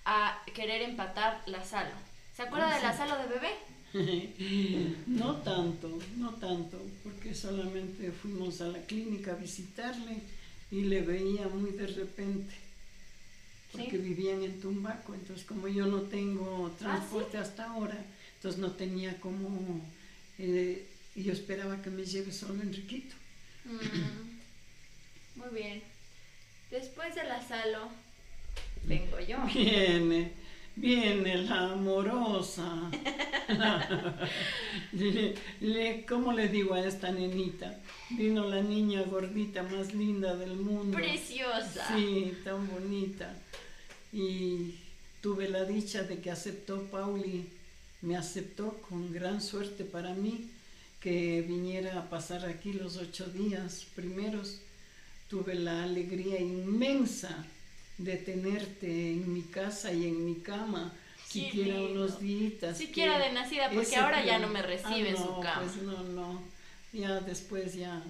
a 0.06 0.42
querer 0.54 0.84
empatar 0.84 1.42
la 1.48 1.66
Salo. 1.66 1.92
¿Se 2.34 2.44
acuerda 2.44 2.74
de 2.74 2.82
la. 2.82 2.96
Salo 2.96 3.18
de 3.18 3.28
bebé? 3.28 3.50
no 5.08 5.36
tanto, 5.38 6.00
no 6.18 6.32
tanto, 6.36 6.82
porque 7.04 7.34
solamente 7.36 8.12
fuimos 8.12 8.62
a 8.62 8.68
la 8.68 8.82
clínica 8.86 9.32
a 9.34 9.36
visitarle 9.36 10.18
y 10.72 10.82
le 10.82 11.02
veía 11.02 11.48
muy 11.48 11.72
de 11.72 11.88
repente. 11.88 12.54
Porque 13.72 13.92
Sí. 13.92 13.98
vivían 13.98 14.44
en 14.44 14.60
Tumbaco, 14.62 15.14
entonces 15.16 15.46
como 15.46 15.68
yo 15.68 15.86
no 15.88 16.02
tengo 16.02 16.72
transporte 16.78 17.38
hasta 17.38 17.66
ahora, 17.72 18.06
entonces 18.36 18.60
no 18.62 18.72
tenía 18.72 19.20
como... 19.20 19.82
eh, 20.38 20.88
y 21.16 21.24
yo 21.24 21.34
esperaba 21.34 21.82
que 21.82 21.90
me 21.92 22.06
lleve 22.06 22.32
solo 22.32 22.62
Enriquito. 22.64 23.16
Mm, 23.66 25.40
Muy 25.40 25.50
bien. 25.54 25.82
Después 26.72 27.14
de 27.16 27.24
la 27.24 27.42
Salo, 27.48 27.90
vengo 28.86 29.20
yo. 29.20 29.38
Viene, 29.54 30.32
viene 30.76 31.38
la 31.44 31.72
amorosa. 31.74 32.90
le, 34.94 35.36
le- 35.62 36.06
¿Cómo 36.06 36.34
le 36.34 36.48
digo 36.50 36.74
a 36.74 36.86
esta 36.86 37.12
nenita? 37.12 37.80
Vino 38.12 38.48
la 38.48 38.62
niña 38.62 39.04
gordita 39.04 39.64
más 39.64 39.94
linda 39.94 40.36
del 40.36 40.56
mundo. 40.56 40.98
Preciosa. 40.98 41.88
Sí, 41.96 42.34
tan 42.44 42.68
bonita. 42.70 43.34
Y 44.12 44.76
tuve 45.22 45.50
la 45.50 45.66
dicha 45.66 46.04
de 46.04 46.20
que 46.20 46.32
aceptó 46.32 46.84
Pauli, 46.84 47.46
me 48.02 48.16
aceptó 48.18 48.74
con 48.90 49.12
gran 49.12 49.42
suerte 49.42 49.84
para 49.86 50.14
mí 50.14 50.50
que 51.00 51.42
viniera 51.42 52.00
a 52.00 52.10
pasar 52.10 52.46
aquí 52.46 52.74
los 52.74 52.98
ocho 52.98 53.26
días 53.26 53.86
primeros. 53.96 54.60
Tuve 55.30 55.56
la 55.56 55.84
alegría 55.84 56.40
inmensa 56.40 57.46
de 58.04 58.18
tenerte 58.18 59.12
en 59.12 59.34
mi 59.34 59.42
casa 59.44 59.92
y 59.94 60.08
en 60.08 60.26
mi 60.26 60.36
cama, 60.36 60.94
Qué 61.32 61.40
siquiera 61.46 61.78
lindo. 61.80 61.92
unos 62.04 62.20
días. 62.20 62.78
Siquiera 62.78 63.18
de 63.20 63.32
nacida, 63.32 63.70
porque 63.72 63.96
ahora 63.96 64.24
ya 64.24 64.40
no 64.40 64.50
me 64.50 64.62
recibe 64.62 65.10
en 65.10 65.16
Ah, 65.16 65.20
su 65.20 65.26
no, 65.32 65.40
cama. 65.40 65.62
Pues 65.62 65.76
no, 65.84 66.04
no. 66.04 66.44
Ya 66.92 67.20
después 67.22 67.74
ya, 67.74 68.04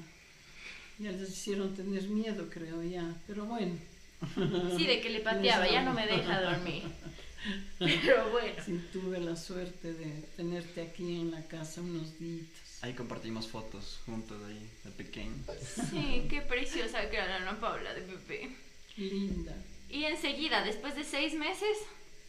ya 0.99 1.12
les 1.12 1.29
hicieron 1.29 1.73
tener 1.75 2.03
miedo, 2.10 2.49
creo, 2.49 2.84
ya. 2.84 3.15
Pero 3.27 3.45
bueno. 3.45 3.75
Sí, 4.77 4.86
de 4.88 4.99
que 5.01 5.10
le 5.10 5.19
pateaba, 5.29 5.69
ya 5.69 5.84
no 5.84 5.93
me 5.93 6.06
deja 6.08 6.41
dormir. 6.41 6.84
Pero 7.79 8.32
bueno. 8.32 8.56
Sí, 8.65 8.82
tuve 8.91 9.19
la 9.19 9.36
suerte 9.36 9.93
de 9.93 10.23
tenerte 10.36 10.82
aquí 10.82 11.19
en 11.21 11.32
la 11.32 11.45
casa 11.47 11.82
unos 11.82 12.17
días. 12.19 12.45
Ahí 12.82 12.93
compartimos 12.93 13.47
fotos 13.47 13.99
juntos 14.06 14.38
ahí, 14.47 14.69
de 14.84 14.91
pequeño. 14.91 15.34
Sí, 15.89 16.25
qué 16.29 16.41
preciosa 16.41 17.10
que 17.10 17.15
era 17.17 17.27
la 17.27 17.36
Ana 17.49 17.60
Paula 17.60 17.93
de 17.93 18.01
Pepe. 18.01 18.49
Linda. 18.97 19.56
Y 19.93 20.06
enseguida, 20.06 20.63
después 20.63 20.95
de 20.95 21.03
seis 21.03 21.36
meses, 21.36 21.77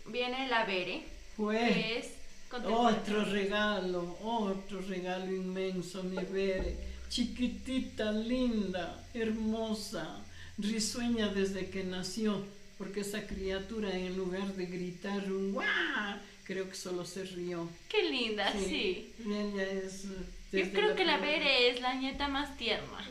viene 0.05 0.49
la 0.49 0.67
Bere, 0.67 1.03
Fue 1.35 1.57
que 1.57 1.99
es 1.99 2.11
contemporánea. 2.51 3.01
otro 3.01 3.25
regalo, 3.25 4.19
otro 4.23 4.83
regalo 4.83 5.35
inmenso, 5.35 6.03
mi 6.03 6.23
Bere. 6.23 6.77
Chiquitita, 7.09 8.13
linda, 8.13 9.03
hermosa, 9.15 10.23
risueña 10.59 11.29
desde 11.29 11.71
que 11.71 11.85
nació, 11.85 12.45
porque 12.77 13.01
esa 13.01 13.27
criatura 13.27 13.97
en 13.97 14.15
lugar 14.15 14.53
de 14.55 14.67
gritar 14.67 15.33
un 15.33 15.55
guau, 15.55 16.19
creo 16.45 16.69
que 16.69 16.75
solo 16.77 17.07
se 17.07 17.25
rió. 17.25 17.67
Qué 17.89 18.11
linda, 18.11 18.53
sí. 18.53 19.11
Ella 19.25 19.63
es... 19.63 20.05
Yo 20.53 20.71
creo 20.71 20.95
que 20.95 21.07
la 21.07 21.17
Bere 21.17 21.71
es 21.71 21.81
la 21.81 21.95
nieta 21.95 22.29
más 22.29 22.59
tierna 22.59 23.09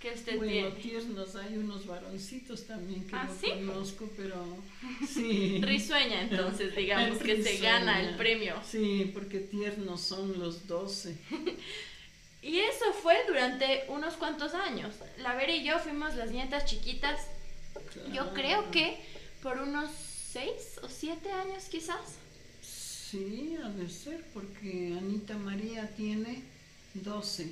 que 0.00 0.12
usted 0.12 0.36
Bueno, 0.36 0.52
tiene. 0.52 0.70
tiernos, 0.70 1.34
hay 1.36 1.56
unos 1.56 1.86
varoncitos 1.86 2.66
también 2.66 3.04
que 3.06 3.16
¿Ah, 3.16 3.24
no 3.24 3.34
sí? 3.34 3.48
conozco, 3.50 4.08
pero 4.16 4.44
sí. 5.12 5.60
Risueña, 5.62 6.22
entonces, 6.22 6.74
digamos, 6.76 7.18
que 7.18 7.42
se 7.42 7.58
gana 7.58 8.00
el 8.00 8.16
premio. 8.16 8.54
Sí, 8.64 9.10
porque 9.12 9.40
tiernos 9.40 10.00
son 10.00 10.38
los 10.38 10.66
doce. 10.66 11.16
Y 12.40 12.60
eso 12.60 12.92
fue 13.02 13.16
durante 13.26 13.84
unos 13.88 14.14
cuantos 14.14 14.54
años. 14.54 14.94
La 15.18 15.34
Bere 15.34 15.56
y 15.56 15.64
yo 15.64 15.76
fuimos 15.80 16.14
las 16.14 16.30
nietas 16.30 16.66
chiquitas. 16.66 17.20
Yo 18.14 18.32
creo 18.32 18.70
que 18.70 18.96
por 19.42 19.58
unos 19.58 19.90
seis 20.32 20.78
o 20.82 20.88
siete 20.88 21.32
años 21.32 21.64
quizás. 21.64 21.98
Sí, 22.62 23.56
ha 23.62 23.68
de 23.70 23.88
ser, 23.90 24.24
porque 24.32 24.94
Anita 24.96 25.36
María 25.36 25.88
tiene 25.96 26.42
doce. 26.94 27.50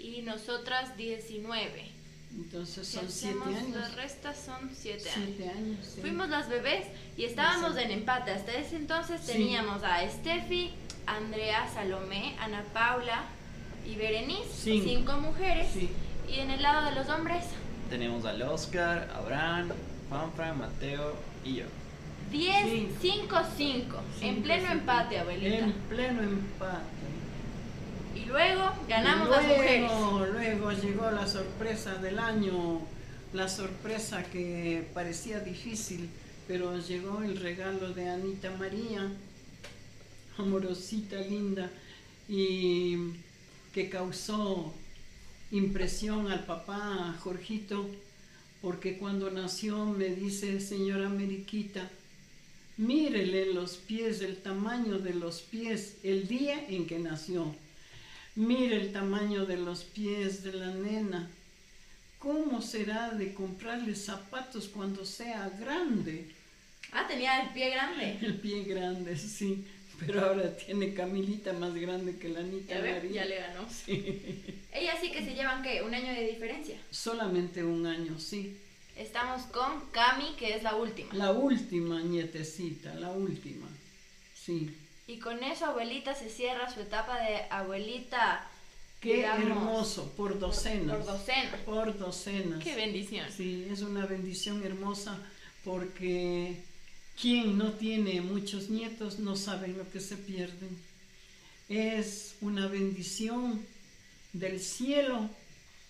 Y 0.00 0.22
nosotras 0.22 0.96
19. 0.96 1.84
Entonces 2.32 2.86
Si 2.86 2.96
son 2.96 3.10
siete 3.10 3.38
años. 3.44 3.76
las 3.76 3.94
restas 3.96 4.36
son 4.38 4.70
siete 4.74 5.10
años. 5.10 5.26
Siete 5.36 5.50
años. 5.50 5.78
sí. 5.94 6.00
Fuimos 6.00 6.28
las 6.28 6.48
bebés 6.48 6.86
y 7.16 7.24
estábamos 7.24 7.74
Sí. 7.74 7.82
en 7.82 7.90
empate. 7.90 8.30
Hasta 8.30 8.52
ese 8.52 8.76
entonces 8.76 9.20
Sí. 9.20 9.32
teníamos 9.32 9.82
a 9.82 10.08
Steffi, 10.08 10.70
Andrea, 11.06 11.68
Salomé, 11.72 12.36
Ana 12.40 12.62
Paula 12.72 13.24
y 13.86 13.96
Berenice, 13.96 14.48
Cinco. 14.54 14.84
cinco 14.88 15.12
mujeres. 15.20 15.68
Sí. 15.74 15.90
Y 16.28 16.38
en 16.38 16.50
el 16.50 16.62
lado 16.62 16.88
de 16.88 16.94
los 16.94 17.08
hombres, 17.08 17.44
Tenemos 17.90 18.24
al 18.24 18.40
Oscar, 18.42 19.10
Abraham, 19.16 19.70
Juanfran, 20.08 20.56
Mateo 20.58 21.16
y 21.44 21.56
yo. 21.56 21.64
10, 22.30 22.62
Sí. 22.62 22.88
5, 23.00 23.36
5. 23.56 24.00
En 24.20 24.42
pleno 24.44 24.60
cinco. 24.68 24.72
empate, 24.78 25.18
abuelita. 25.18 25.56
En 25.64 25.72
pleno 25.72 26.22
empate. 26.22 26.84
Y 28.14 28.24
luego 28.26 28.72
ganamos 28.88 29.28
luego, 29.28 29.42
las 29.42 29.56
mujeres. 29.56 29.90
Luego 30.32 30.72
llegó 30.72 31.10
la 31.10 31.26
sorpresa 31.26 31.94
del 31.94 32.18
año, 32.18 32.80
la 33.32 33.48
sorpresa 33.48 34.24
que 34.24 34.88
parecía 34.92 35.40
difícil, 35.40 36.08
pero 36.48 36.78
llegó 36.78 37.22
el 37.22 37.36
regalo 37.38 37.92
de 37.92 38.08
Anita 38.08 38.50
María, 38.58 39.08
amorosita, 40.38 41.16
linda, 41.20 41.70
y 42.28 42.96
que 43.72 43.88
causó 43.88 44.74
impresión 45.52 46.30
al 46.30 46.44
papá, 46.44 47.10
a 47.10 47.12
Jorgito, 47.20 47.88
porque 48.62 48.98
cuando 48.98 49.30
nació 49.30 49.86
me 49.86 50.08
dice, 50.08 50.60
señora 50.60 51.08
Meriquita, 51.08 51.88
mírele 52.76 53.52
los 53.52 53.76
pies, 53.76 54.20
el 54.20 54.36
tamaño 54.38 54.98
de 54.98 55.14
los 55.14 55.40
pies, 55.40 55.96
el 56.02 56.28
día 56.28 56.66
en 56.68 56.86
que 56.86 56.98
nació. 56.98 57.54
Mire 58.36 58.76
el 58.76 58.92
tamaño 58.92 59.44
de 59.44 59.56
los 59.56 59.84
pies 59.84 60.42
de 60.42 60.52
la 60.52 60.68
nena. 60.68 61.30
¿Cómo 62.18 62.60
será 62.60 63.10
de 63.10 63.34
comprarle 63.34 63.94
zapatos 63.94 64.68
cuando 64.68 65.04
sea 65.04 65.48
grande? 65.58 66.30
Ah, 66.92 67.06
tenía 67.08 67.42
el 67.42 67.50
pie 67.50 67.70
grande. 67.70 68.18
El 68.22 68.34
pie 68.36 68.64
grande, 68.64 69.16
sí. 69.16 69.64
Pero 69.98 70.24
ahora 70.24 70.56
tiene 70.56 70.94
Camilita 70.94 71.52
más 71.52 71.74
grande 71.74 72.16
que 72.16 72.28
la 72.28 72.40
Anita 72.40 72.74
Ya 72.74 72.80
ve, 72.80 73.10
ya 73.12 73.24
le 73.26 73.36
ganó. 73.36 73.68
Sí. 73.68 74.32
Ellas 74.72 74.96
sí 75.00 75.10
que 75.10 75.24
se 75.24 75.34
llevan, 75.34 75.62
¿qué? 75.62 75.82
Un 75.82 75.94
año 75.94 76.12
de 76.12 76.26
diferencia. 76.28 76.78
Solamente 76.90 77.62
un 77.62 77.86
año, 77.86 78.18
sí. 78.18 78.56
Estamos 78.96 79.42
con 79.44 79.90
Cami, 79.92 80.34
que 80.38 80.54
es 80.54 80.62
la 80.62 80.74
última. 80.74 81.14
La 81.14 81.32
última 81.32 82.02
nietecita, 82.02 82.94
la 82.94 83.10
última. 83.10 83.68
Sí. 84.34 84.74
Y 85.10 85.18
con 85.18 85.42
eso, 85.42 85.66
abuelita 85.66 86.14
se 86.14 86.30
cierra 86.30 86.72
su 86.72 86.78
etapa 86.78 87.18
de 87.18 87.40
abuelita. 87.50 88.46
Qué 89.00 89.16
digamos, 89.16 89.44
hermoso, 89.44 90.12
por 90.16 90.38
docenas. 90.38 90.98
Por 90.98 91.04
docena. 91.04 91.56
Por 91.64 91.98
docenas. 91.98 92.62
Qué 92.62 92.76
bendición. 92.76 93.26
Sí, 93.36 93.66
es 93.68 93.82
una 93.82 94.06
bendición 94.06 94.64
hermosa 94.64 95.18
porque 95.64 96.62
quien 97.20 97.58
no 97.58 97.72
tiene 97.72 98.20
muchos 98.20 98.70
nietos 98.70 99.18
no 99.18 99.34
sabe 99.34 99.68
lo 99.68 99.90
que 99.90 99.98
se 99.98 100.16
pierden. 100.16 100.78
Es 101.68 102.36
una 102.40 102.68
bendición 102.68 103.66
del 104.32 104.60
cielo 104.60 105.28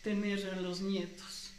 tener 0.02 0.48
a 0.48 0.62
los 0.62 0.80
nietos. 0.80 1.50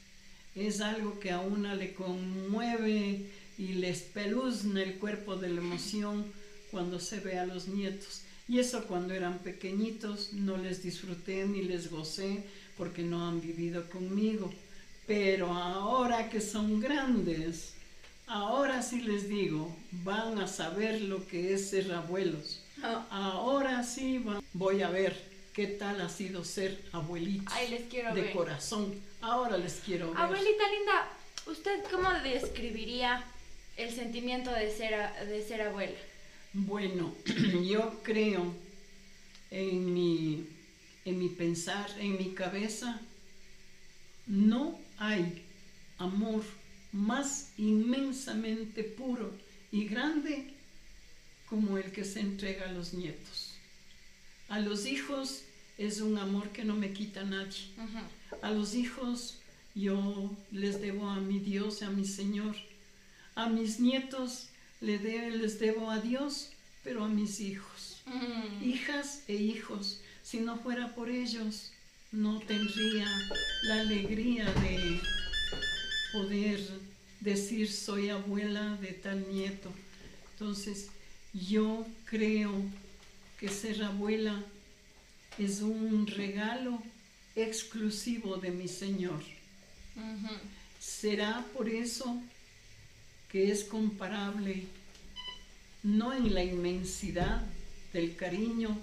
Es 0.55 0.81
algo 0.81 1.19
que 1.19 1.29
a 1.29 1.41
una 1.41 1.75
le 1.75 1.93
conmueve 1.93 3.29
y 3.59 3.73
le 3.73 3.91
espeluzna 3.91 4.81
el 4.81 4.95
cuerpo 4.97 5.35
de 5.35 5.49
la 5.49 5.61
emoción 5.61 6.40
cuando 6.71 6.99
se 6.99 7.19
ve 7.19 7.37
a 7.37 7.45
los 7.45 7.67
nietos. 7.67 8.21
Y 8.47 8.59
eso 8.59 8.85
cuando 8.85 9.13
eran 9.13 9.39
pequeñitos 9.39 10.33
no 10.33 10.57
les 10.57 10.81
disfruté 10.81 11.45
ni 11.45 11.61
les 11.63 11.91
gocé 11.91 12.43
porque 12.77 13.03
no 13.03 13.27
han 13.27 13.41
vivido 13.41 13.87
conmigo. 13.89 14.51
Pero 15.05 15.51
ahora 15.53 16.29
que 16.29 16.41
son 16.41 16.79
grandes, 16.79 17.73
ahora 18.27 18.81
sí 18.81 19.01
les 19.01 19.27
digo, 19.29 19.75
van 19.91 20.39
a 20.39 20.47
saber 20.47 21.01
lo 21.01 21.27
que 21.27 21.53
es 21.53 21.69
ser 21.69 21.91
abuelos. 21.93 22.63
Oh, 22.83 23.03
Ahora 23.11 23.83
sí 23.83 24.17
va- 24.19 24.41
voy 24.53 24.81
a 24.81 24.89
ver 24.89 25.15
qué 25.53 25.67
tal 25.67 26.01
ha 26.01 26.09
sido 26.09 26.43
ser 26.43 26.81
abuelitos 26.93 27.53
Ay, 27.53 27.69
les 27.69 27.83
quiero 27.83 28.13
de 28.15 28.21
ver. 28.21 28.33
corazón. 28.33 28.95
Ahora 29.21 29.57
les 29.57 29.73
quiero 29.85 30.11
ver. 30.11 30.17
Abuelita 30.21 30.63
linda, 30.71 31.09
¿usted 31.45 31.83
cómo 31.91 32.09
describiría 32.23 33.23
el 33.77 33.93
sentimiento 33.93 34.51
de 34.51 34.71
ser, 34.75 34.95
de 35.27 35.43
ser 35.45 35.61
abuela? 35.61 35.97
Bueno, 36.53 37.15
yo 37.65 38.01
creo 38.03 38.53
en 39.51 39.93
mi, 39.93 40.45
en 41.05 41.19
mi 41.19 41.29
pensar, 41.29 41.89
en 41.97 42.17
mi 42.17 42.33
cabeza, 42.33 42.99
no 44.27 44.77
hay 44.97 45.43
amor 45.97 46.43
más 46.91 47.53
inmensamente 47.57 48.83
puro 48.83 49.31
y 49.71 49.85
grande 49.85 50.53
como 51.49 51.77
el 51.77 51.91
que 51.91 52.03
se 52.03 52.19
entrega 52.19 52.67
a 52.67 52.71
los 52.73 52.93
nietos. 52.93 53.53
A 54.49 54.59
los 54.59 54.85
hijos 54.85 55.43
es 55.77 56.01
un 56.01 56.17
amor 56.17 56.49
que 56.49 56.65
no 56.65 56.75
me 56.75 56.91
quita 56.91 57.23
nadie. 57.23 57.67
A 58.41 58.51
los 58.51 58.75
hijos 58.75 59.37
yo 59.73 60.29
les 60.51 60.81
debo 60.81 61.09
a 61.09 61.21
mi 61.21 61.39
Dios, 61.39 61.81
a 61.81 61.89
mi 61.89 62.05
Señor. 62.05 62.57
A 63.35 63.47
mis 63.47 63.79
nietos 63.79 64.49
le 64.81 64.97
de- 64.99 65.31
les 65.31 65.59
debo 65.59 65.89
a 65.91 65.99
Dios, 65.99 66.49
pero 66.83 67.03
a 67.03 67.07
mis 67.07 67.39
hijos. 67.39 68.01
Mm. 68.05 68.63
Hijas 68.63 69.21
e 69.27 69.35
hijos, 69.35 69.99
si 70.23 70.39
no 70.39 70.57
fuera 70.57 70.93
por 70.95 71.09
ellos, 71.09 71.71
no 72.11 72.39
tendría 72.39 73.07
la 73.63 73.81
alegría 73.81 74.45
de 74.51 74.99
poder 76.11 76.59
decir 77.21 77.71
soy 77.71 78.09
abuela 78.09 78.75
de 78.81 78.91
tal 78.93 79.25
nieto. 79.31 79.71
Entonces, 80.33 80.87
yo 81.33 81.85
creo 82.05 82.51
que 83.39 83.47
ser 83.49 83.83
abuela 83.83 84.43
es 85.37 85.61
un 85.61 86.07
regalo 86.07 86.81
exclusivo 87.35 88.37
de 88.37 88.51
mi 88.51 88.67
Señor. 88.67 89.23
Será 90.79 91.45
por 91.55 91.69
eso 91.69 92.21
que 93.31 93.49
es 93.49 93.63
comparable, 93.63 94.65
no 95.83 96.13
en 96.13 96.33
la 96.33 96.43
inmensidad 96.43 97.41
del 97.93 98.15
cariño, 98.15 98.77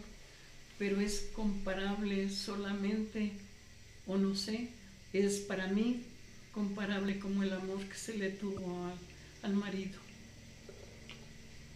pero 0.78 1.00
es 1.00 1.28
comparable 1.34 2.30
solamente, 2.30 3.32
o 4.06 4.16
no 4.16 4.34
sé, 4.34 4.70
es 5.12 5.40
para 5.40 5.66
mí 5.66 6.02
comparable 6.52 7.18
como 7.18 7.42
el 7.42 7.52
amor 7.52 7.84
que 7.84 7.96
se 7.96 8.16
le 8.16 8.30
tuvo 8.30 8.86
al, 8.86 9.50
al 9.50 9.54
marido. 9.54 9.98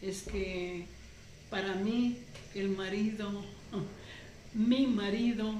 Es 0.00 0.22
que 0.22 0.86
para 1.50 1.74
mí 1.74 2.16
el 2.54 2.70
marido, 2.70 3.44
mi 4.54 4.86
marido, 4.86 5.54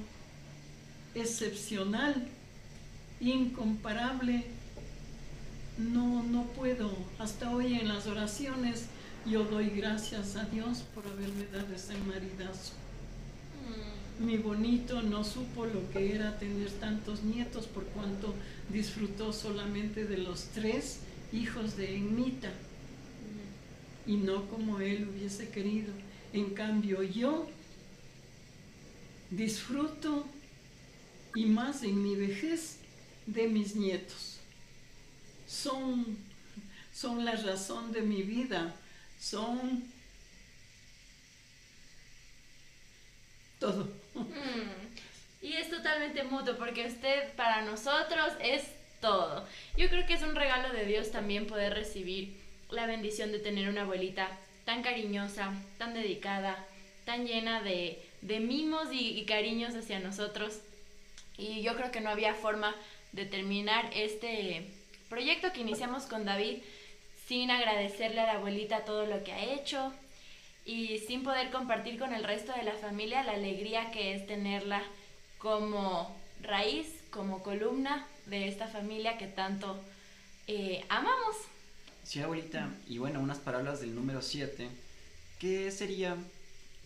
excepcional, 1.15 2.27
incomparable, 3.21 4.47
no, 5.79 6.23
no 6.23 6.45
puedo. 6.49 6.91
Hasta 7.19 7.51
hoy 7.51 7.75
en 7.75 7.89
las 7.89 8.07
oraciones 8.07 8.87
yo 9.27 9.45
doy 9.45 9.71
gracias 9.71 10.37
a 10.37 10.45
Dios 10.45 10.83
por 10.95 11.07
haberme 11.07 11.47
dado 11.47 11.75
ese 11.75 11.97
maridazo. 11.99 12.73
Mm. 14.19 14.25
Mi 14.27 14.37
bonito 14.37 15.03
no 15.03 15.25
supo 15.25 15.65
lo 15.67 15.91
que 15.91 16.15
era 16.15 16.39
tener 16.39 16.71
tantos 16.73 17.23
nietos 17.23 17.67
por 17.67 17.85
cuanto 17.85 18.35
disfrutó 18.69 19.33
solamente 19.33 20.05
de 20.05 20.19
los 20.19 20.45
tres 20.47 21.01
hijos 21.33 21.77
de 21.77 21.97
Enmita 21.97 22.53
y 24.07 24.17
no 24.17 24.49
como 24.49 24.81
él 24.81 25.09
hubiese 25.09 25.49
querido. 25.49 25.93
En 26.33 26.51
cambio 26.51 27.03
yo 27.03 27.47
disfruto 29.31 30.27
y 31.35 31.47
más 31.47 31.83
en 31.83 32.03
mi 32.03 32.17
vejez 32.17 32.77
de 33.27 33.49
mis 33.49 33.77
nietos. 33.77 34.32
Son, 35.53 36.17
son 36.95 37.27
la 37.27 37.37
razón 37.37 37.93
de 37.93 38.01
mi 38.01 38.23
vida, 38.23 38.75
son 39.21 39.85
todo. 43.61 43.85
Mm. 44.15 45.43
Y 45.43 45.53
es 45.53 45.69
totalmente 45.69 46.23
mutuo 46.25 46.57
porque 46.57 46.87
usted 46.87 47.35
para 47.35 47.61
nosotros 47.63 48.33
es 48.41 48.65
todo. 49.03 49.47
Yo 49.77 49.91
creo 49.91 50.07
que 50.07 50.15
es 50.15 50.23
un 50.23 50.35
regalo 50.35 50.73
de 50.73 50.87
Dios 50.87 51.11
también 51.11 51.47
poder 51.47 51.75
recibir 51.75 52.41
la 52.71 52.87
bendición 52.87 53.31
de 53.31 53.39
tener 53.39 53.69
una 53.69 53.83
abuelita 53.83 54.31
tan 54.65 54.83
cariñosa, 54.83 55.53
tan 55.77 55.93
dedicada, 55.93 56.65
tan 57.05 57.27
llena 57.27 57.61
de, 57.61 58.03
de 58.23 58.41
mimos 58.41 58.91
y, 58.91 59.19
y 59.19 59.27
cariños 59.27 59.75
hacia 59.75 60.01
nosotros. 60.01 60.61
Y 61.37 61.61
yo 61.61 61.77
creo 61.77 61.93
que 61.93 62.01
no 62.01 62.09
había 62.09 62.35
forma 62.35 62.75
de 63.13 63.27
terminar 63.27 63.91
este 63.93 64.82
proyecto 65.13 65.53
que 65.53 65.61
iniciamos 65.61 66.05
con 66.05 66.25
David 66.25 66.63
sin 67.29 67.51
agradecerle 67.51 68.23
a 68.23 68.27
la 68.27 68.33
abuelita 68.39 68.87
todo 68.87 69.05
lo 69.05 69.23
que 69.23 69.33
ha 69.33 69.53
hecho 69.53 69.93
y 70.65 71.01
sin 71.01 71.23
poder 71.23 71.51
compartir 71.51 71.99
con 71.99 72.15
el 72.15 72.25
resto 72.25 72.55
de 72.55 72.63
la 72.63 72.73
familia 72.73 73.23
la 73.23 73.33
alegría 73.33 73.91
que 73.91 74.15
es 74.15 74.27
tenerla 74.27 74.83
como 75.37 76.17
raíz, 76.41 76.87
como 77.11 77.43
columna 77.43 78.07
de 78.25 78.49
esta 78.49 78.69
familia 78.69 79.19
que 79.19 79.27
tanto 79.27 79.79
eh, 80.47 80.83
amamos. 80.89 81.37
Sí, 82.05 82.21
abuelita. 82.21 82.71
Y 82.89 82.97
bueno, 82.97 83.21
unas 83.21 83.39
palabras 83.39 83.83
del 83.83 83.95
número 83.95 84.23
7. 84.23 84.67
¿Qué 85.39 85.71
sería 85.73 86.17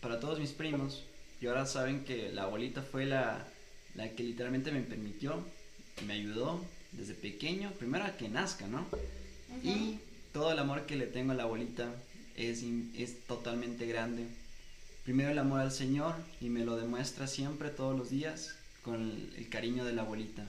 para 0.01 0.19
todos 0.19 0.37
mis 0.37 0.51
primos? 0.51 1.05
Y 1.39 1.47
ahora 1.47 1.65
saben 1.65 2.03
que 2.03 2.29
la 2.33 2.43
abuelita 2.43 2.81
fue 2.81 3.05
la, 3.05 3.47
la 3.95 4.09
que 4.09 4.23
literalmente 4.23 4.73
me 4.73 4.81
permitió, 4.81 5.45
me 6.05 6.15
ayudó 6.15 6.61
desde 6.91 7.13
pequeño, 7.13 7.71
primero 7.71 8.05
a 8.05 8.17
que 8.17 8.29
nazca, 8.29 8.67
¿no? 8.67 8.85
Y 9.63 9.99
todo 10.33 10.51
el 10.51 10.59
amor 10.59 10.85
que 10.85 10.95
le 10.95 11.07
tengo 11.07 11.31
a 11.31 11.35
la 11.35 11.43
abuelita 11.43 11.93
es, 12.35 12.63
es 12.95 13.25
totalmente 13.25 13.85
grande. 13.85 14.27
Primero 15.03 15.31
el 15.31 15.39
amor 15.39 15.61
al 15.61 15.71
Señor 15.71 16.15
y 16.41 16.49
me 16.49 16.65
lo 16.65 16.75
demuestra 16.75 17.27
siempre, 17.27 17.69
todos 17.69 17.97
los 17.97 18.09
días, 18.09 18.55
con 18.83 18.95
el, 18.95 19.33
el 19.37 19.49
cariño 19.49 19.85
de 19.85 19.93
la 19.93 20.03
abuelita. 20.03 20.47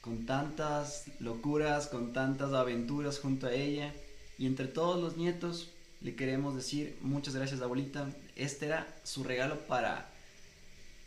Con 0.00 0.26
tantas 0.26 1.04
locuras, 1.20 1.86
con 1.88 2.12
tantas 2.12 2.52
aventuras 2.52 3.18
junto 3.18 3.46
a 3.46 3.52
ella. 3.52 3.92
Y 4.38 4.46
entre 4.46 4.66
todos 4.66 5.00
los 5.00 5.16
nietos 5.16 5.70
le 6.00 6.14
queremos 6.14 6.54
decir 6.54 6.96
muchas 7.00 7.34
gracias 7.34 7.60
abuelita. 7.60 8.10
Este 8.36 8.66
era 8.66 8.86
su 9.02 9.24
regalo 9.24 9.60
para, 9.66 10.10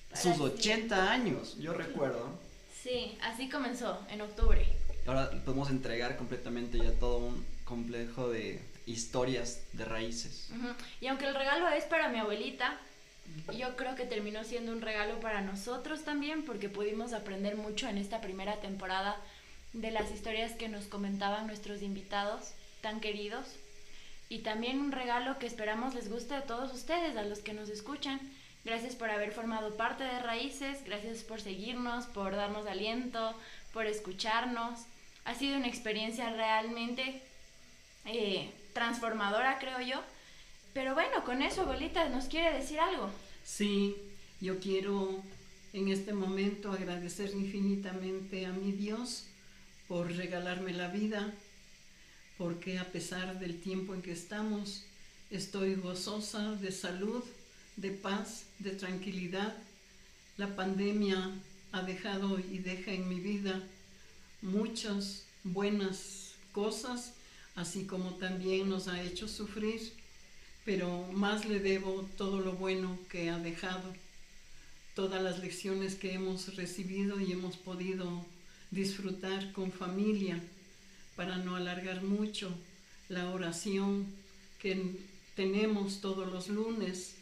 Para 0.09 0.21
sus 0.21 0.35
sí. 0.35 0.41
80 0.41 1.11
años, 1.11 1.57
yo 1.59 1.73
recuerdo. 1.73 2.48
Sí, 2.81 3.17
así 3.21 3.49
comenzó, 3.49 4.05
en 4.09 4.21
octubre. 4.21 4.65
Ahora 5.05 5.29
podemos 5.43 5.69
entregar 5.69 6.17
completamente 6.17 6.77
ya 6.77 6.91
todo 6.93 7.17
un 7.17 7.45
complejo 7.65 8.29
de 8.29 8.61
historias 8.85 9.61
de 9.73 9.85
raíces. 9.85 10.49
Y 11.01 11.07
aunque 11.07 11.25
el 11.25 11.35
regalo 11.35 11.67
es 11.69 11.83
para 11.85 12.09
mi 12.09 12.19
abuelita, 12.19 12.77
yo 13.57 13.75
creo 13.75 13.95
que 13.95 14.05
terminó 14.05 14.43
siendo 14.43 14.71
un 14.71 14.81
regalo 14.81 15.19
para 15.19 15.41
nosotros 15.41 16.03
también, 16.03 16.43
porque 16.43 16.69
pudimos 16.69 17.13
aprender 17.13 17.57
mucho 17.57 17.87
en 17.87 17.97
esta 17.97 18.21
primera 18.21 18.59
temporada 18.59 19.17
de 19.73 19.91
las 19.91 20.11
historias 20.11 20.53
que 20.53 20.69
nos 20.69 20.85
comentaban 20.85 21.47
nuestros 21.47 21.81
invitados 21.81 22.53
tan 22.81 22.99
queridos. 22.99 23.45
Y 24.29 24.39
también 24.39 24.79
un 24.79 24.91
regalo 24.91 25.37
que 25.37 25.47
esperamos 25.47 25.95
les 25.95 26.09
guste 26.09 26.35
a 26.35 26.43
todos 26.43 26.73
ustedes, 26.73 27.17
a 27.17 27.23
los 27.23 27.39
que 27.39 27.53
nos 27.53 27.69
escuchan. 27.69 28.19
Gracias 28.65 28.95
por 28.95 29.09
haber 29.09 29.31
formado 29.31 29.75
parte 29.77 30.03
de 30.03 30.19
Raíces, 30.19 30.83
gracias 30.85 31.23
por 31.23 31.39
seguirnos, 31.39 32.05
por 32.07 32.35
darnos 32.35 32.67
aliento, 32.67 33.33
por 33.73 33.85
escucharnos. 33.85 34.81
Ha 35.25 35.35
sido 35.35 35.57
una 35.57 35.67
experiencia 35.67 36.29
realmente 36.29 37.21
eh, 38.05 38.51
transformadora, 38.73 39.59
creo 39.59 39.79
yo. 39.81 40.01
Pero 40.73 40.93
bueno, 40.93 41.23
con 41.23 41.41
eso, 41.41 41.61
abuelita, 41.61 42.09
¿nos 42.09 42.25
quiere 42.25 42.53
decir 42.53 42.79
algo? 42.79 43.09
Sí, 43.43 43.95
yo 44.41 44.59
quiero 44.59 45.23
en 45.73 45.87
este 45.87 46.13
momento 46.13 46.71
agradecer 46.71 47.31
infinitamente 47.31 48.45
a 48.45 48.51
mi 48.51 48.71
Dios 48.71 49.25
por 49.87 50.11
regalarme 50.11 50.73
la 50.73 50.87
vida, 50.87 51.33
porque 52.37 52.77
a 52.77 52.85
pesar 52.85 53.39
del 53.39 53.59
tiempo 53.59 53.93
en 53.93 54.01
que 54.01 54.11
estamos, 54.11 54.85
estoy 55.31 55.75
gozosa 55.75 56.53
de 56.53 56.71
salud, 56.71 57.23
de 57.79 57.91
paz, 57.91 58.45
de 58.59 58.71
tranquilidad. 58.71 59.55
La 60.37 60.55
pandemia 60.55 61.31
ha 61.71 61.81
dejado 61.81 62.39
y 62.39 62.59
deja 62.59 62.91
en 62.91 63.07
mi 63.07 63.19
vida 63.19 63.61
muchas 64.41 65.23
buenas 65.43 66.33
cosas, 66.51 67.13
así 67.55 67.85
como 67.85 68.15
también 68.15 68.69
nos 68.69 68.87
ha 68.87 69.01
hecho 69.01 69.27
sufrir, 69.27 69.93
pero 70.65 71.07
más 71.13 71.45
le 71.45 71.59
debo 71.59 72.07
todo 72.17 72.39
lo 72.39 72.53
bueno 72.53 72.97
que 73.09 73.29
ha 73.29 73.39
dejado, 73.39 73.93
todas 74.95 75.21
las 75.21 75.39
lecciones 75.39 75.95
que 75.95 76.13
hemos 76.13 76.55
recibido 76.55 77.19
y 77.19 77.31
hemos 77.31 77.55
podido 77.55 78.25
disfrutar 78.71 79.51
con 79.53 79.71
familia, 79.71 80.41
para 81.15 81.37
no 81.37 81.55
alargar 81.55 82.01
mucho 82.01 82.49
la 83.09 83.29
oración 83.29 84.05
que 84.61 84.95
tenemos 85.35 85.99
todos 85.99 86.31
los 86.31 86.47
lunes, 86.47 87.15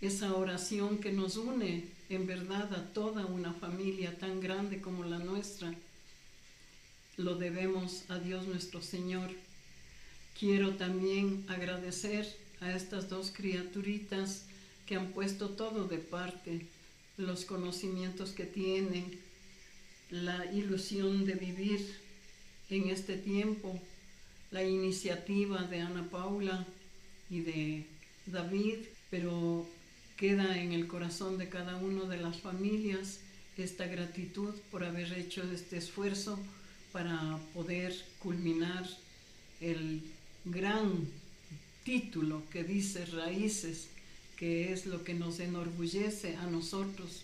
esa 0.00 0.34
oración 0.34 0.98
que 0.98 1.12
nos 1.12 1.36
une 1.36 1.84
en 2.08 2.26
verdad 2.26 2.72
a 2.74 2.92
toda 2.92 3.26
una 3.26 3.52
familia 3.52 4.16
tan 4.18 4.40
grande 4.40 4.80
como 4.80 5.04
la 5.04 5.18
nuestra 5.18 5.74
lo 7.18 7.34
debemos 7.34 8.04
a 8.08 8.18
Dios 8.18 8.46
nuestro 8.46 8.80
Señor. 8.80 9.30
Quiero 10.38 10.76
también 10.76 11.44
agradecer 11.48 12.32
a 12.60 12.72
estas 12.74 13.08
dos 13.08 13.32
criaturitas 13.32 14.44
que 14.86 14.94
han 14.94 15.08
puesto 15.08 15.50
todo 15.50 15.88
de 15.88 15.98
parte, 15.98 16.66
los 17.16 17.44
conocimientos 17.44 18.30
que 18.30 18.44
tienen, 18.44 19.18
la 20.10 20.46
ilusión 20.52 21.26
de 21.26 21.34
vivir 21.34 21.98
en 22.70 22.88
este 22.88 23.16
tiempo, 23.16 23.78
la 24.52 24.62
iniciativa 24.62 25.64
de 25.64 25.80
Ana 25.80 26.08
Paula 26.08 26.64
y 27.28 27.40
de 27.40 27.84
David, 28.26 28.78
pero 29.10 29.66
queda 30.18 30.60
en 30.60 30.72
el 30.72 30.88
corazón 30.88 31.38
de 31.38 31.48
cada 31.48 31.76
una 31.76 32.04
de 32.04 32.18
las 32.18 32.40
familias 32.40 33.20
esta 33.56 33.86
gratitud 33.86 34.52
por 34.70 34.84
haber 34.84 35.12
hecho 35.14 35.42
este 35.52 35.78
esfuerzo 35.78 36.38
para 36.92 37.38
poder 37.54 37.94
culminar 38.18 38.88
el 39.60 40.02
gran 40.44 41.08
título 41.84 42.42
que 42.50 42.64
dice 42.64 43.06
raíces, 43.06 43.88
que 44.36 44.72
es 44.72 44.86
lo 44.86 45.04
que 45.04 45.14
nos 45.14 45.38
enorgullece 45.40 46.36
a 46.36 46.46
nosotros. 46.46 47.22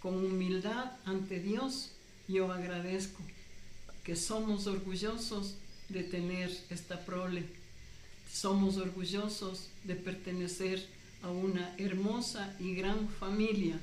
Con 0.00 0.16
humildad 0.16 0.92
ante 1.04 1.40
Dios, 1.40 1.90
yo 2.26 2.52
agradezco 2.52 3.22
que 4.02 4.16
somos 4.16 4.66
orgullosos 4.66 5.56
de 5.88 6.04
tener 6.04 6.50
esta 6.70 7.04
prole. 7.04 7.44
Somos 8.32 8.76
orgullosos 8.76 9.68
de 9.84 9.94
pertenecer 9.94 10.78
a 10.80 11.03
una 11.30 11.74
hermosa 11.78 12.54
y 12.58 12.74
gran 12.74 13.08
familia. 13.08 13.78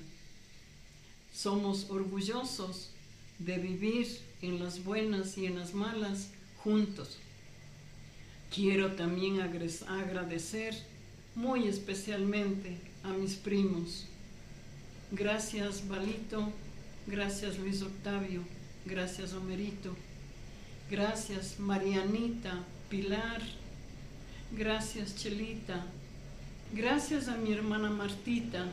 Somos 1.34 1.90
orgullosos 1.90 2.92
de 3.40 3.58
vivir 3.58 4.08
en 4.42 4.64
las 4.64 4.84
buenas 4.84 5.38
y 5.38 5.46
en 5.46 5.58
las 5.58 5.74
malas 5.74 6.30
juntos. 6.64 7.18
Quiero 8.54 8.94
también 8.94 9.42
agradecer 9.42 10.76
muy 11.36 11.68
especialmente 11.68 12.78
a 13.04 13.10
mis 13.10 13.36
primos. 13.36 14.06
Gracias 15.12 15.88
Balito, 15.88 16.50
gracias 17.08 17.58
Luis 17.60 17.82
Octavio, 17.82 18.44
gracias 18.86 19.34
Homerito, 19.34 19.96
gracias 20.90 21.60
Marianita, 21.60 22.64
Pilar, 22.90 23.42
gracias 24.52 25.16
Chelita, 25.16 25.86
gracias 26.74 27.28
a 27.28 27.36
mi 27.36 27.52
hermana 27.52 27.90
Martita, 27.90 28.66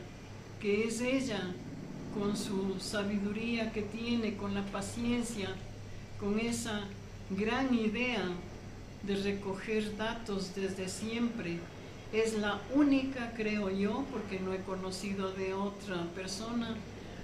que 0.61 0.85
es 0.85 1.01
ella 1.01 1.41
con 2.17 2.37
su 2.37 2.79
sabiduría 2.79 3.71
que 3.71 3.81
tiene, 3.81 4.37
con 4.37 4.53
la 4.53 4.63
paciencia, 4.63 5.49
con 6.19 6.39
esa 6.39 6.81
gran 7.29 7.73
idea 7.73 8.23
de 9.03 9.15
recoger 9.15 9.97
datos 9.97 10.55
desde 10.55 10.87
siempre. 10.87 11.59
Es 12.13 12.33
la 12.33 12.59
única, 12.73 13.33
creo 13.35 13.69
yo, 13.69 14.05
porque 14.11 14.39
no 14.39 14.53
he 14.53 14.59
conocido 14.59 15.31
de 15.31 15.53
otra 15.53 16.03
persona, 16.15 16.75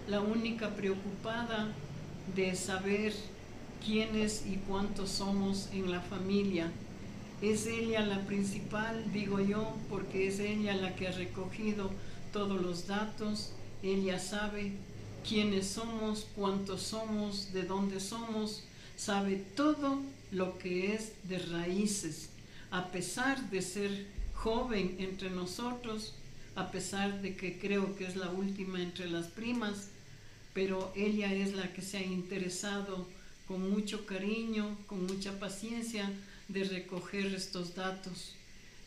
la 0.07 0.21
única 0.21 0.69
preocupada 0.69 1.69
de 2.35 2.55
saber 2.55 3.13
quiénes 3.83 4.45
y 4.45 4.57
cuántos 4.67 5.09
somos 5.09 5.69
en 5.73 5.91
la 5.91 6.01
familia. 6.01 6.71
Es 7.45 7.67
ella 7.67 8.03
la 8.03 8.21
principal, 8.21 9.13
digo 9.13 9.39
yo, 9.39 9.77
porque 9.87 10.27
es 10.27 10.39
ella 10.39 10.73
la 10.73 10.95
que 10.95 11.07
ha 11.07 11.11
recogido 11.11 11.91
todos 12.33 12.59
los 12.59 12.87
datos, 12.87 13.51
ella 13.83 14.17
sabe 14.17 14.71
quiénes 15.29 15.67
somos, 15.67 16.25
cuántos 16.35 16.81
somos, 16.81 17.53
de 17.53 17.61
dónde 17.61 17.99
somos, 17.99 18.63
sabe 18.97 19.35
todo 19.55 20.01
lo 20.31 20.57
que 20.57 20.95
es 20.95 21.11
de 21.25 21.37
raíces, 21.37 22.29
a 22.71 22.91
pesar 22.91 23.47
de 23.51 23.61
ser 23.61 24.07
joven 24.33 24.95
entre 24.97 25.29
nosotros, 25.29 26.15
a 26.55 26.71
pesar 26.71 27.21
de 27.21 27.35
que 27.35 27.59
creo 27.59 27.95
que 27.95 28.07
es 28.07 28.15
la 28.15 28.31
última 28.31 28.81
entre 28.81 29.07
las 29.07 29.27
primas, 29.27 29.89
pero 30.55 30.91
ella 30.95 31.31
es 31.31 31.53
la 31.53 31.71
que 31.73 31.83
se 31.83 31.97
ha 31.97 32.03
interesado 32.03 33.07
con 33.47 33.69
mucho 33.69 34.07
cariño, 34.07 34.75
con 34.87 35.05
mucha 35.05 35.39
paciencia 35.39 36.11
de 36.47 36.63
recoger 36.63 37.27
estos 37.33 37.75
datos. 37.75 38.33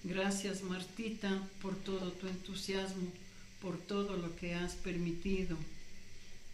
Gracias 0.05 0.63
Martita 0.63 1.43
por 1.61 1.75
todo 1.77 2.13
tu 2.13 2.29
entusiasmo, 2.29 3.09
por 3.61 3.79
todo 3.79 4.17
lo 4.17 4.35
que 4.37 4.55
has 4.55 4.75
permitido 4.75 5.57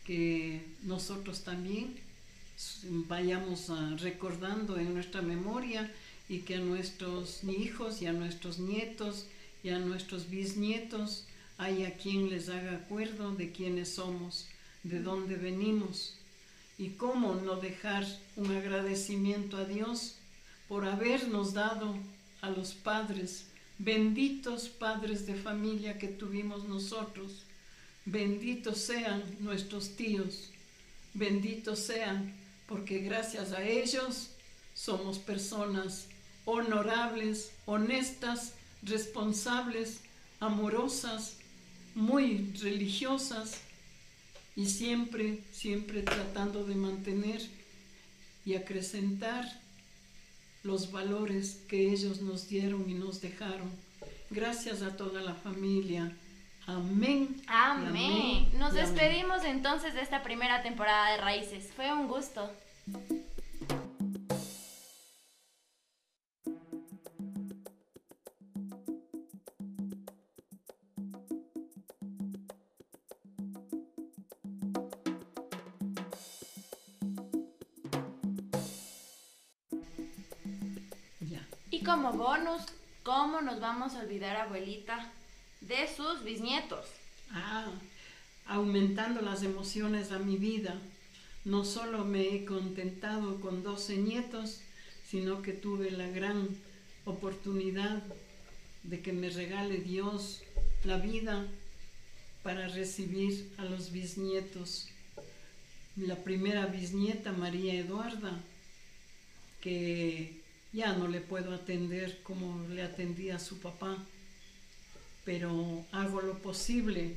que 0.04 0.62
nosotros 0.82 1.42
también 1.44 1.94
vayamos 3.08 3.68
uh, 3.70 3.96
recordando 3.98 4.78
en 4.78 4.94
nuestra 4.94 5.22
memoria 5.22 5.90
y 6.28 6.40
que 6.40 6.56
a 6.56 6.60
nuestros 6.60 7.42
hijos 7.44 8.00
y 8.02 8.06
a 8.06 8.12
nuestros 8.12 8.58
nietos 8.58 9.26
y 9.62 9.70
a 9.70 9.78
nuestros 9.78 10.30
bisnietos 10.30 11.24
haya 11.58 11.96
quien 11.96 12.30
les 12.30 12.48
haga 12.48 12.72
acuerdo 12.72 13.34
de 13.34 13.50
quiénes 13.50 13.94
somos, 13.94 14.46
de 14.82 15.00
dónde 15.00 15.36
venimos. 15.36 16.14
Y 16.76 16.90
cómo 16.90 17.36
no 17.36 17.56
dejar 17.56 18.04
un 18.36 18.50
agradecimiento 18.50 19.56
a 19.56 19.64
Dios 19.64 20.16
por 20.68 20.86
habernos 20.86 21.52
dado 21.52 21.94
a 22.40 22.50
los 22.50 22.74
padres, 22.74 23.46
benditos 23.78 24.68
padres 24.68 25.26
de 25.26 25.34
familia 25.34 25.98
que 25.98 26.08
tuvimos 26.08 26.64
nosotros. 26.64 27.44
Benditos 28.06 28.78
sean 28.78 29.22
nuestros 29.40 29.96
tíos, 29.96 30.50
benditos 31.14 31.78
sean 31.78 32.34
porque 32.66 32.98
gracias 32.98 33.52
a 33.52 33.62
ellos 33.62 34.30
somos 34.74 35.18
personas 35.18 36.08
honorables, 36.44 37.52
honestas, 37.64 38.54
responsables, 38.82 40.00
amorosas, 40.40 41.36
muy 41.94 42.52
religiosas 42.60 43.60
y 44.56 44.66
siempre, 44.66 45.40
siempre 45.52 46.02
tratando 46.02 46.64
de 46.64 46.74
mantener 46.74 47.40
y 48.44 48.54
acrecentar 48.54 49.63
los 50.64 50.90
valores 50.90 51.62
que 51.68 51.92
ellos 51.92 52.20
nos 52.20 52.48
dieron 52.48 52.88
y 52.88 52.94
nos 52.94 53.20
dejaron. 53.20 53.70
Gracias 54.30 54.82
a 54.82 54.96
toda 54.96 55.20
la 55.20 55.34
familia. 55.34 56.10
Amén. 56.66 57.42
Amén. 57.46 58.48
Nos 58.58 58.72
despedimos 58.72 59.44
entonces 59.44 59.94
de 59.94 60.00
esta 60.00 60.22
primera 60.22 60.62
temporada 60.62 61.12
de 61.12 61.18
Raíces. 61.18 61.70
Fue 61.76 61.92
un 61.92 62.08
gusto. 62.08 62.50
Como 81.84 82.14
bonus, 82.14 82.62
¿cómo 83.02 83.42
nos 83.42 83.60
vamos 83.60 83.92
a 83.94 84.00
olvidar, 84.00 84.36
abuelita, 84.36 85.12
de 85.60 85.86
sus 85.94 86.24
bisnietos? 86.24 86.86
Ah, 87.30 87.66
aumentando 88.46 89.20
las 89.20 89.42
emociones 89.42 90.10
a 90.10 90.18
mi 90.18 90.36
vida. 90.36 90.78
No 91.44 91.62
solo 91.66 92.06
me 92.06 92.34
he 92.34 92.46
contentado 92.46 93.38
con 93.40 93.62
12 93.62 93.98
nietos, 93.98 94.60
sino 95.06 95.42
que 95.42 95.52
tuve 95.52 95.90
la 95.90 96.08
gran 96.08 96.48
oportunidad 97.04 98.02
de 98.82 99.02
que 99.02 99.12
me 99.12 99.28
regale 99.28 99.76
Dios 99.76 100.42
la 100.84 100.96
vida 100.96 101.44
para 102.42 102.66
recibir 102.68 103.52
a 103.58 103.64
los 103.64 103.92
bisnietos. 103.92 104.88
La 105.96 106.16
primera 106.16 106.64
bisnieta, 106.64 107.32
María 107.32 107.74
Eduarda, 107.74 108.40
que 109.60 110.43
ya 110.74 110.92
no 110.92 111.06
le 111.06 111.20
puedo 111.20 111.54
atender 111.54 112.18
como 112.24 112.66
le 112.68 112.82
atendía 112.82 113.36
a 113.36 113.38
su 113.38 113.58
papá, 113.58 113.96
pero 115.24 115.84
hago 115.92 116.20
lo 116.20 116.36
posible 116.38 117.14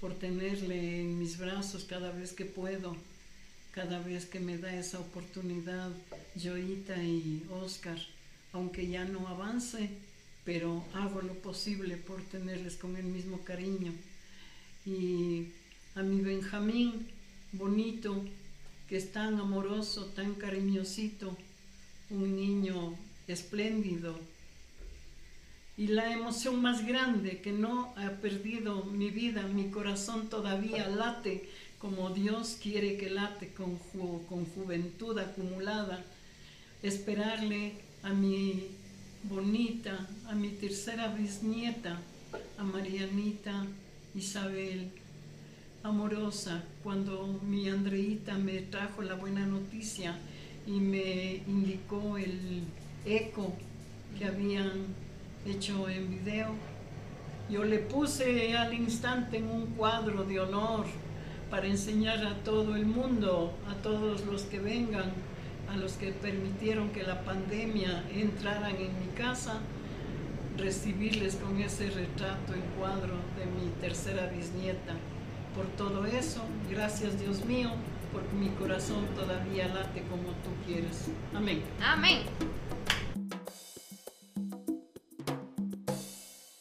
por 0.00 0.14
tenerle 0.14 1.00
en 1.00 1.18
mis 1.18 1.38
brazos 1.38 1.84
cada 1.84 2.10
vez 2.10 2.32
que 2.32 2.44
puedo, 2.44 2.96
cada 3.70 4.00
vez 4.00 4.26
que 4.26 4.40
me 4.40 4.58
da 4.58 4.74
esa 4.76 4.98
oportunidad, 4.98 5.90
Joita 6.42 7.00
y 7.02 7.46
Oscar, 7.62 7.98
aunque 8.52 8.88
ya 8.88 9.04
no 9.04 9.28
avance, 9.28 9.88
pero 10.44 10.84
hago 10.92 11.22
lo 11.22 11.34
posible 11.34 11.96
por 11.96 12.20
tenerles 12.22 12.76
con 12.76 12.96
el 12.96 13.04
mismo 13.04 13.44
cariño. 13.44 13.92
Y 14.84 15.48
a 15.94 16.02
mi 16.02 16.20
Benjamín, 16.22 17.06
bonito, 17.52 18.24
que 18.88 18.96
es 18.96 19.12
tan 19.12 19.38
amoroso, 19.38 20.06
tan 20.06 20.34
cariñosito, 20.34 21.36
un 22.10 22.36
niño 22.36 22.94
espléndido. 23.26 24.18
Y 25.76 25.88
la 25.88 26.12
emoción 26.12 26.62
más 26.62 26.86
grande 26.86 27.40
que 27.40 27.52
no 27.52 27.92
ha 27.96 28.10
perdido 28.22 28.84
mi 28.84 29.10
vida, 29.10 29.42
mi 29.42 29.70
corazón 29.70 30.28
todavía 30.28 30.88
late 30.88 31.48
como 31.78 32.10
Dios 32.10 32.56
quiere 32.62 32.96
que 32.96 33.10
late 33.10 33.52
con, 33.52 33.78
con 34.28 34.46
juventud 34.46 35.18
acumulada. 35.18 36.02
Esperarle 36.82 37.72
a 38.02 38.12
mi 38.12 38.68
bonita, 39.24 40.06
a 40.28 40.34
mi 40.34 40.48
tercera 40.48 41.08
bisnieta, 41.08 42.00
a 42.56 42.62
Marianita 42.62 43.66
Isabel, 44.14 44.90
amorosa, 45.82 46.64
cuando 46.82 47.40
mi 47.46 47.68
Andreita 47.68 48.38
me 48.38 48.62
trajo 48.62 49.02
la 49.02 49.14
buena 49.14 49.44
noticia 49.44 50.16
y 50.66 50.80
me 50.80 51.42
indicó 51.46 52.18
el 52.18 52.64
eco 53.04 53.52
que 54.18 54.24
habían 54.24 54.70
hecho 55.46 55.88
en 55.88 56.10
video. 56.10 56.48
Yo 57.48 57.64
le 57.64 57.78
puse 57.78 58.56
al 58.56 58.74
instante 58.74 59.38
en 59.38 59.48
un 59.48 59.66
cuadro 59.66 60.24
de 60.24 60.40
honor 60.40 60.86
para 61.50 61.66
enseñar 61.66 62.26
a 62.26 62.34
todo 62.42 62.74
el 62.74 62.86
mundo, 62.86 63.54
a 63.68 63.74
todos 63.82 64.26
los 64.26 64.42
que 64.42 64.58
vengan, 64.58 65.12
a 65.72 65.76
los 65.76 65.92
que 65.92 66.10
permitieron 66.10 66.90
que 66.90 67.04
la 67.04 67.22
pandemia 67.22 68.04
entraran 68.12 68.74
en 68.76 68.98
mi 68.98 69.12
casa, 69.16 69.60
recibirles 70.58 71.36
con 71.36 71.60
ese 71.60 71.90
retrato 71.90 72.54
el 72.54 72.60
cuadro 72.78 73.14
de 73.36 73.46
mi 73.46 73.70
tercera 73.80 74.26
bisnieta. 74.26 74.94
Por 75.54 75.66
todo 75.76 76.04
eso, 76.06 76.40
gracias 76.68 77.20
Dios 77.20 77.44
mío, 77.44 77.70
porque 78.12 78.32
mi 78.34 78.48
corazón 78.50 79.06
todavía 79.14 79.68
late 79.68 80.02
como 80.08 80.28
tú 80.44 80.50
quieres. 80.66 81.08
Amén. 81.34 81.62
Amén. 81.82 82.22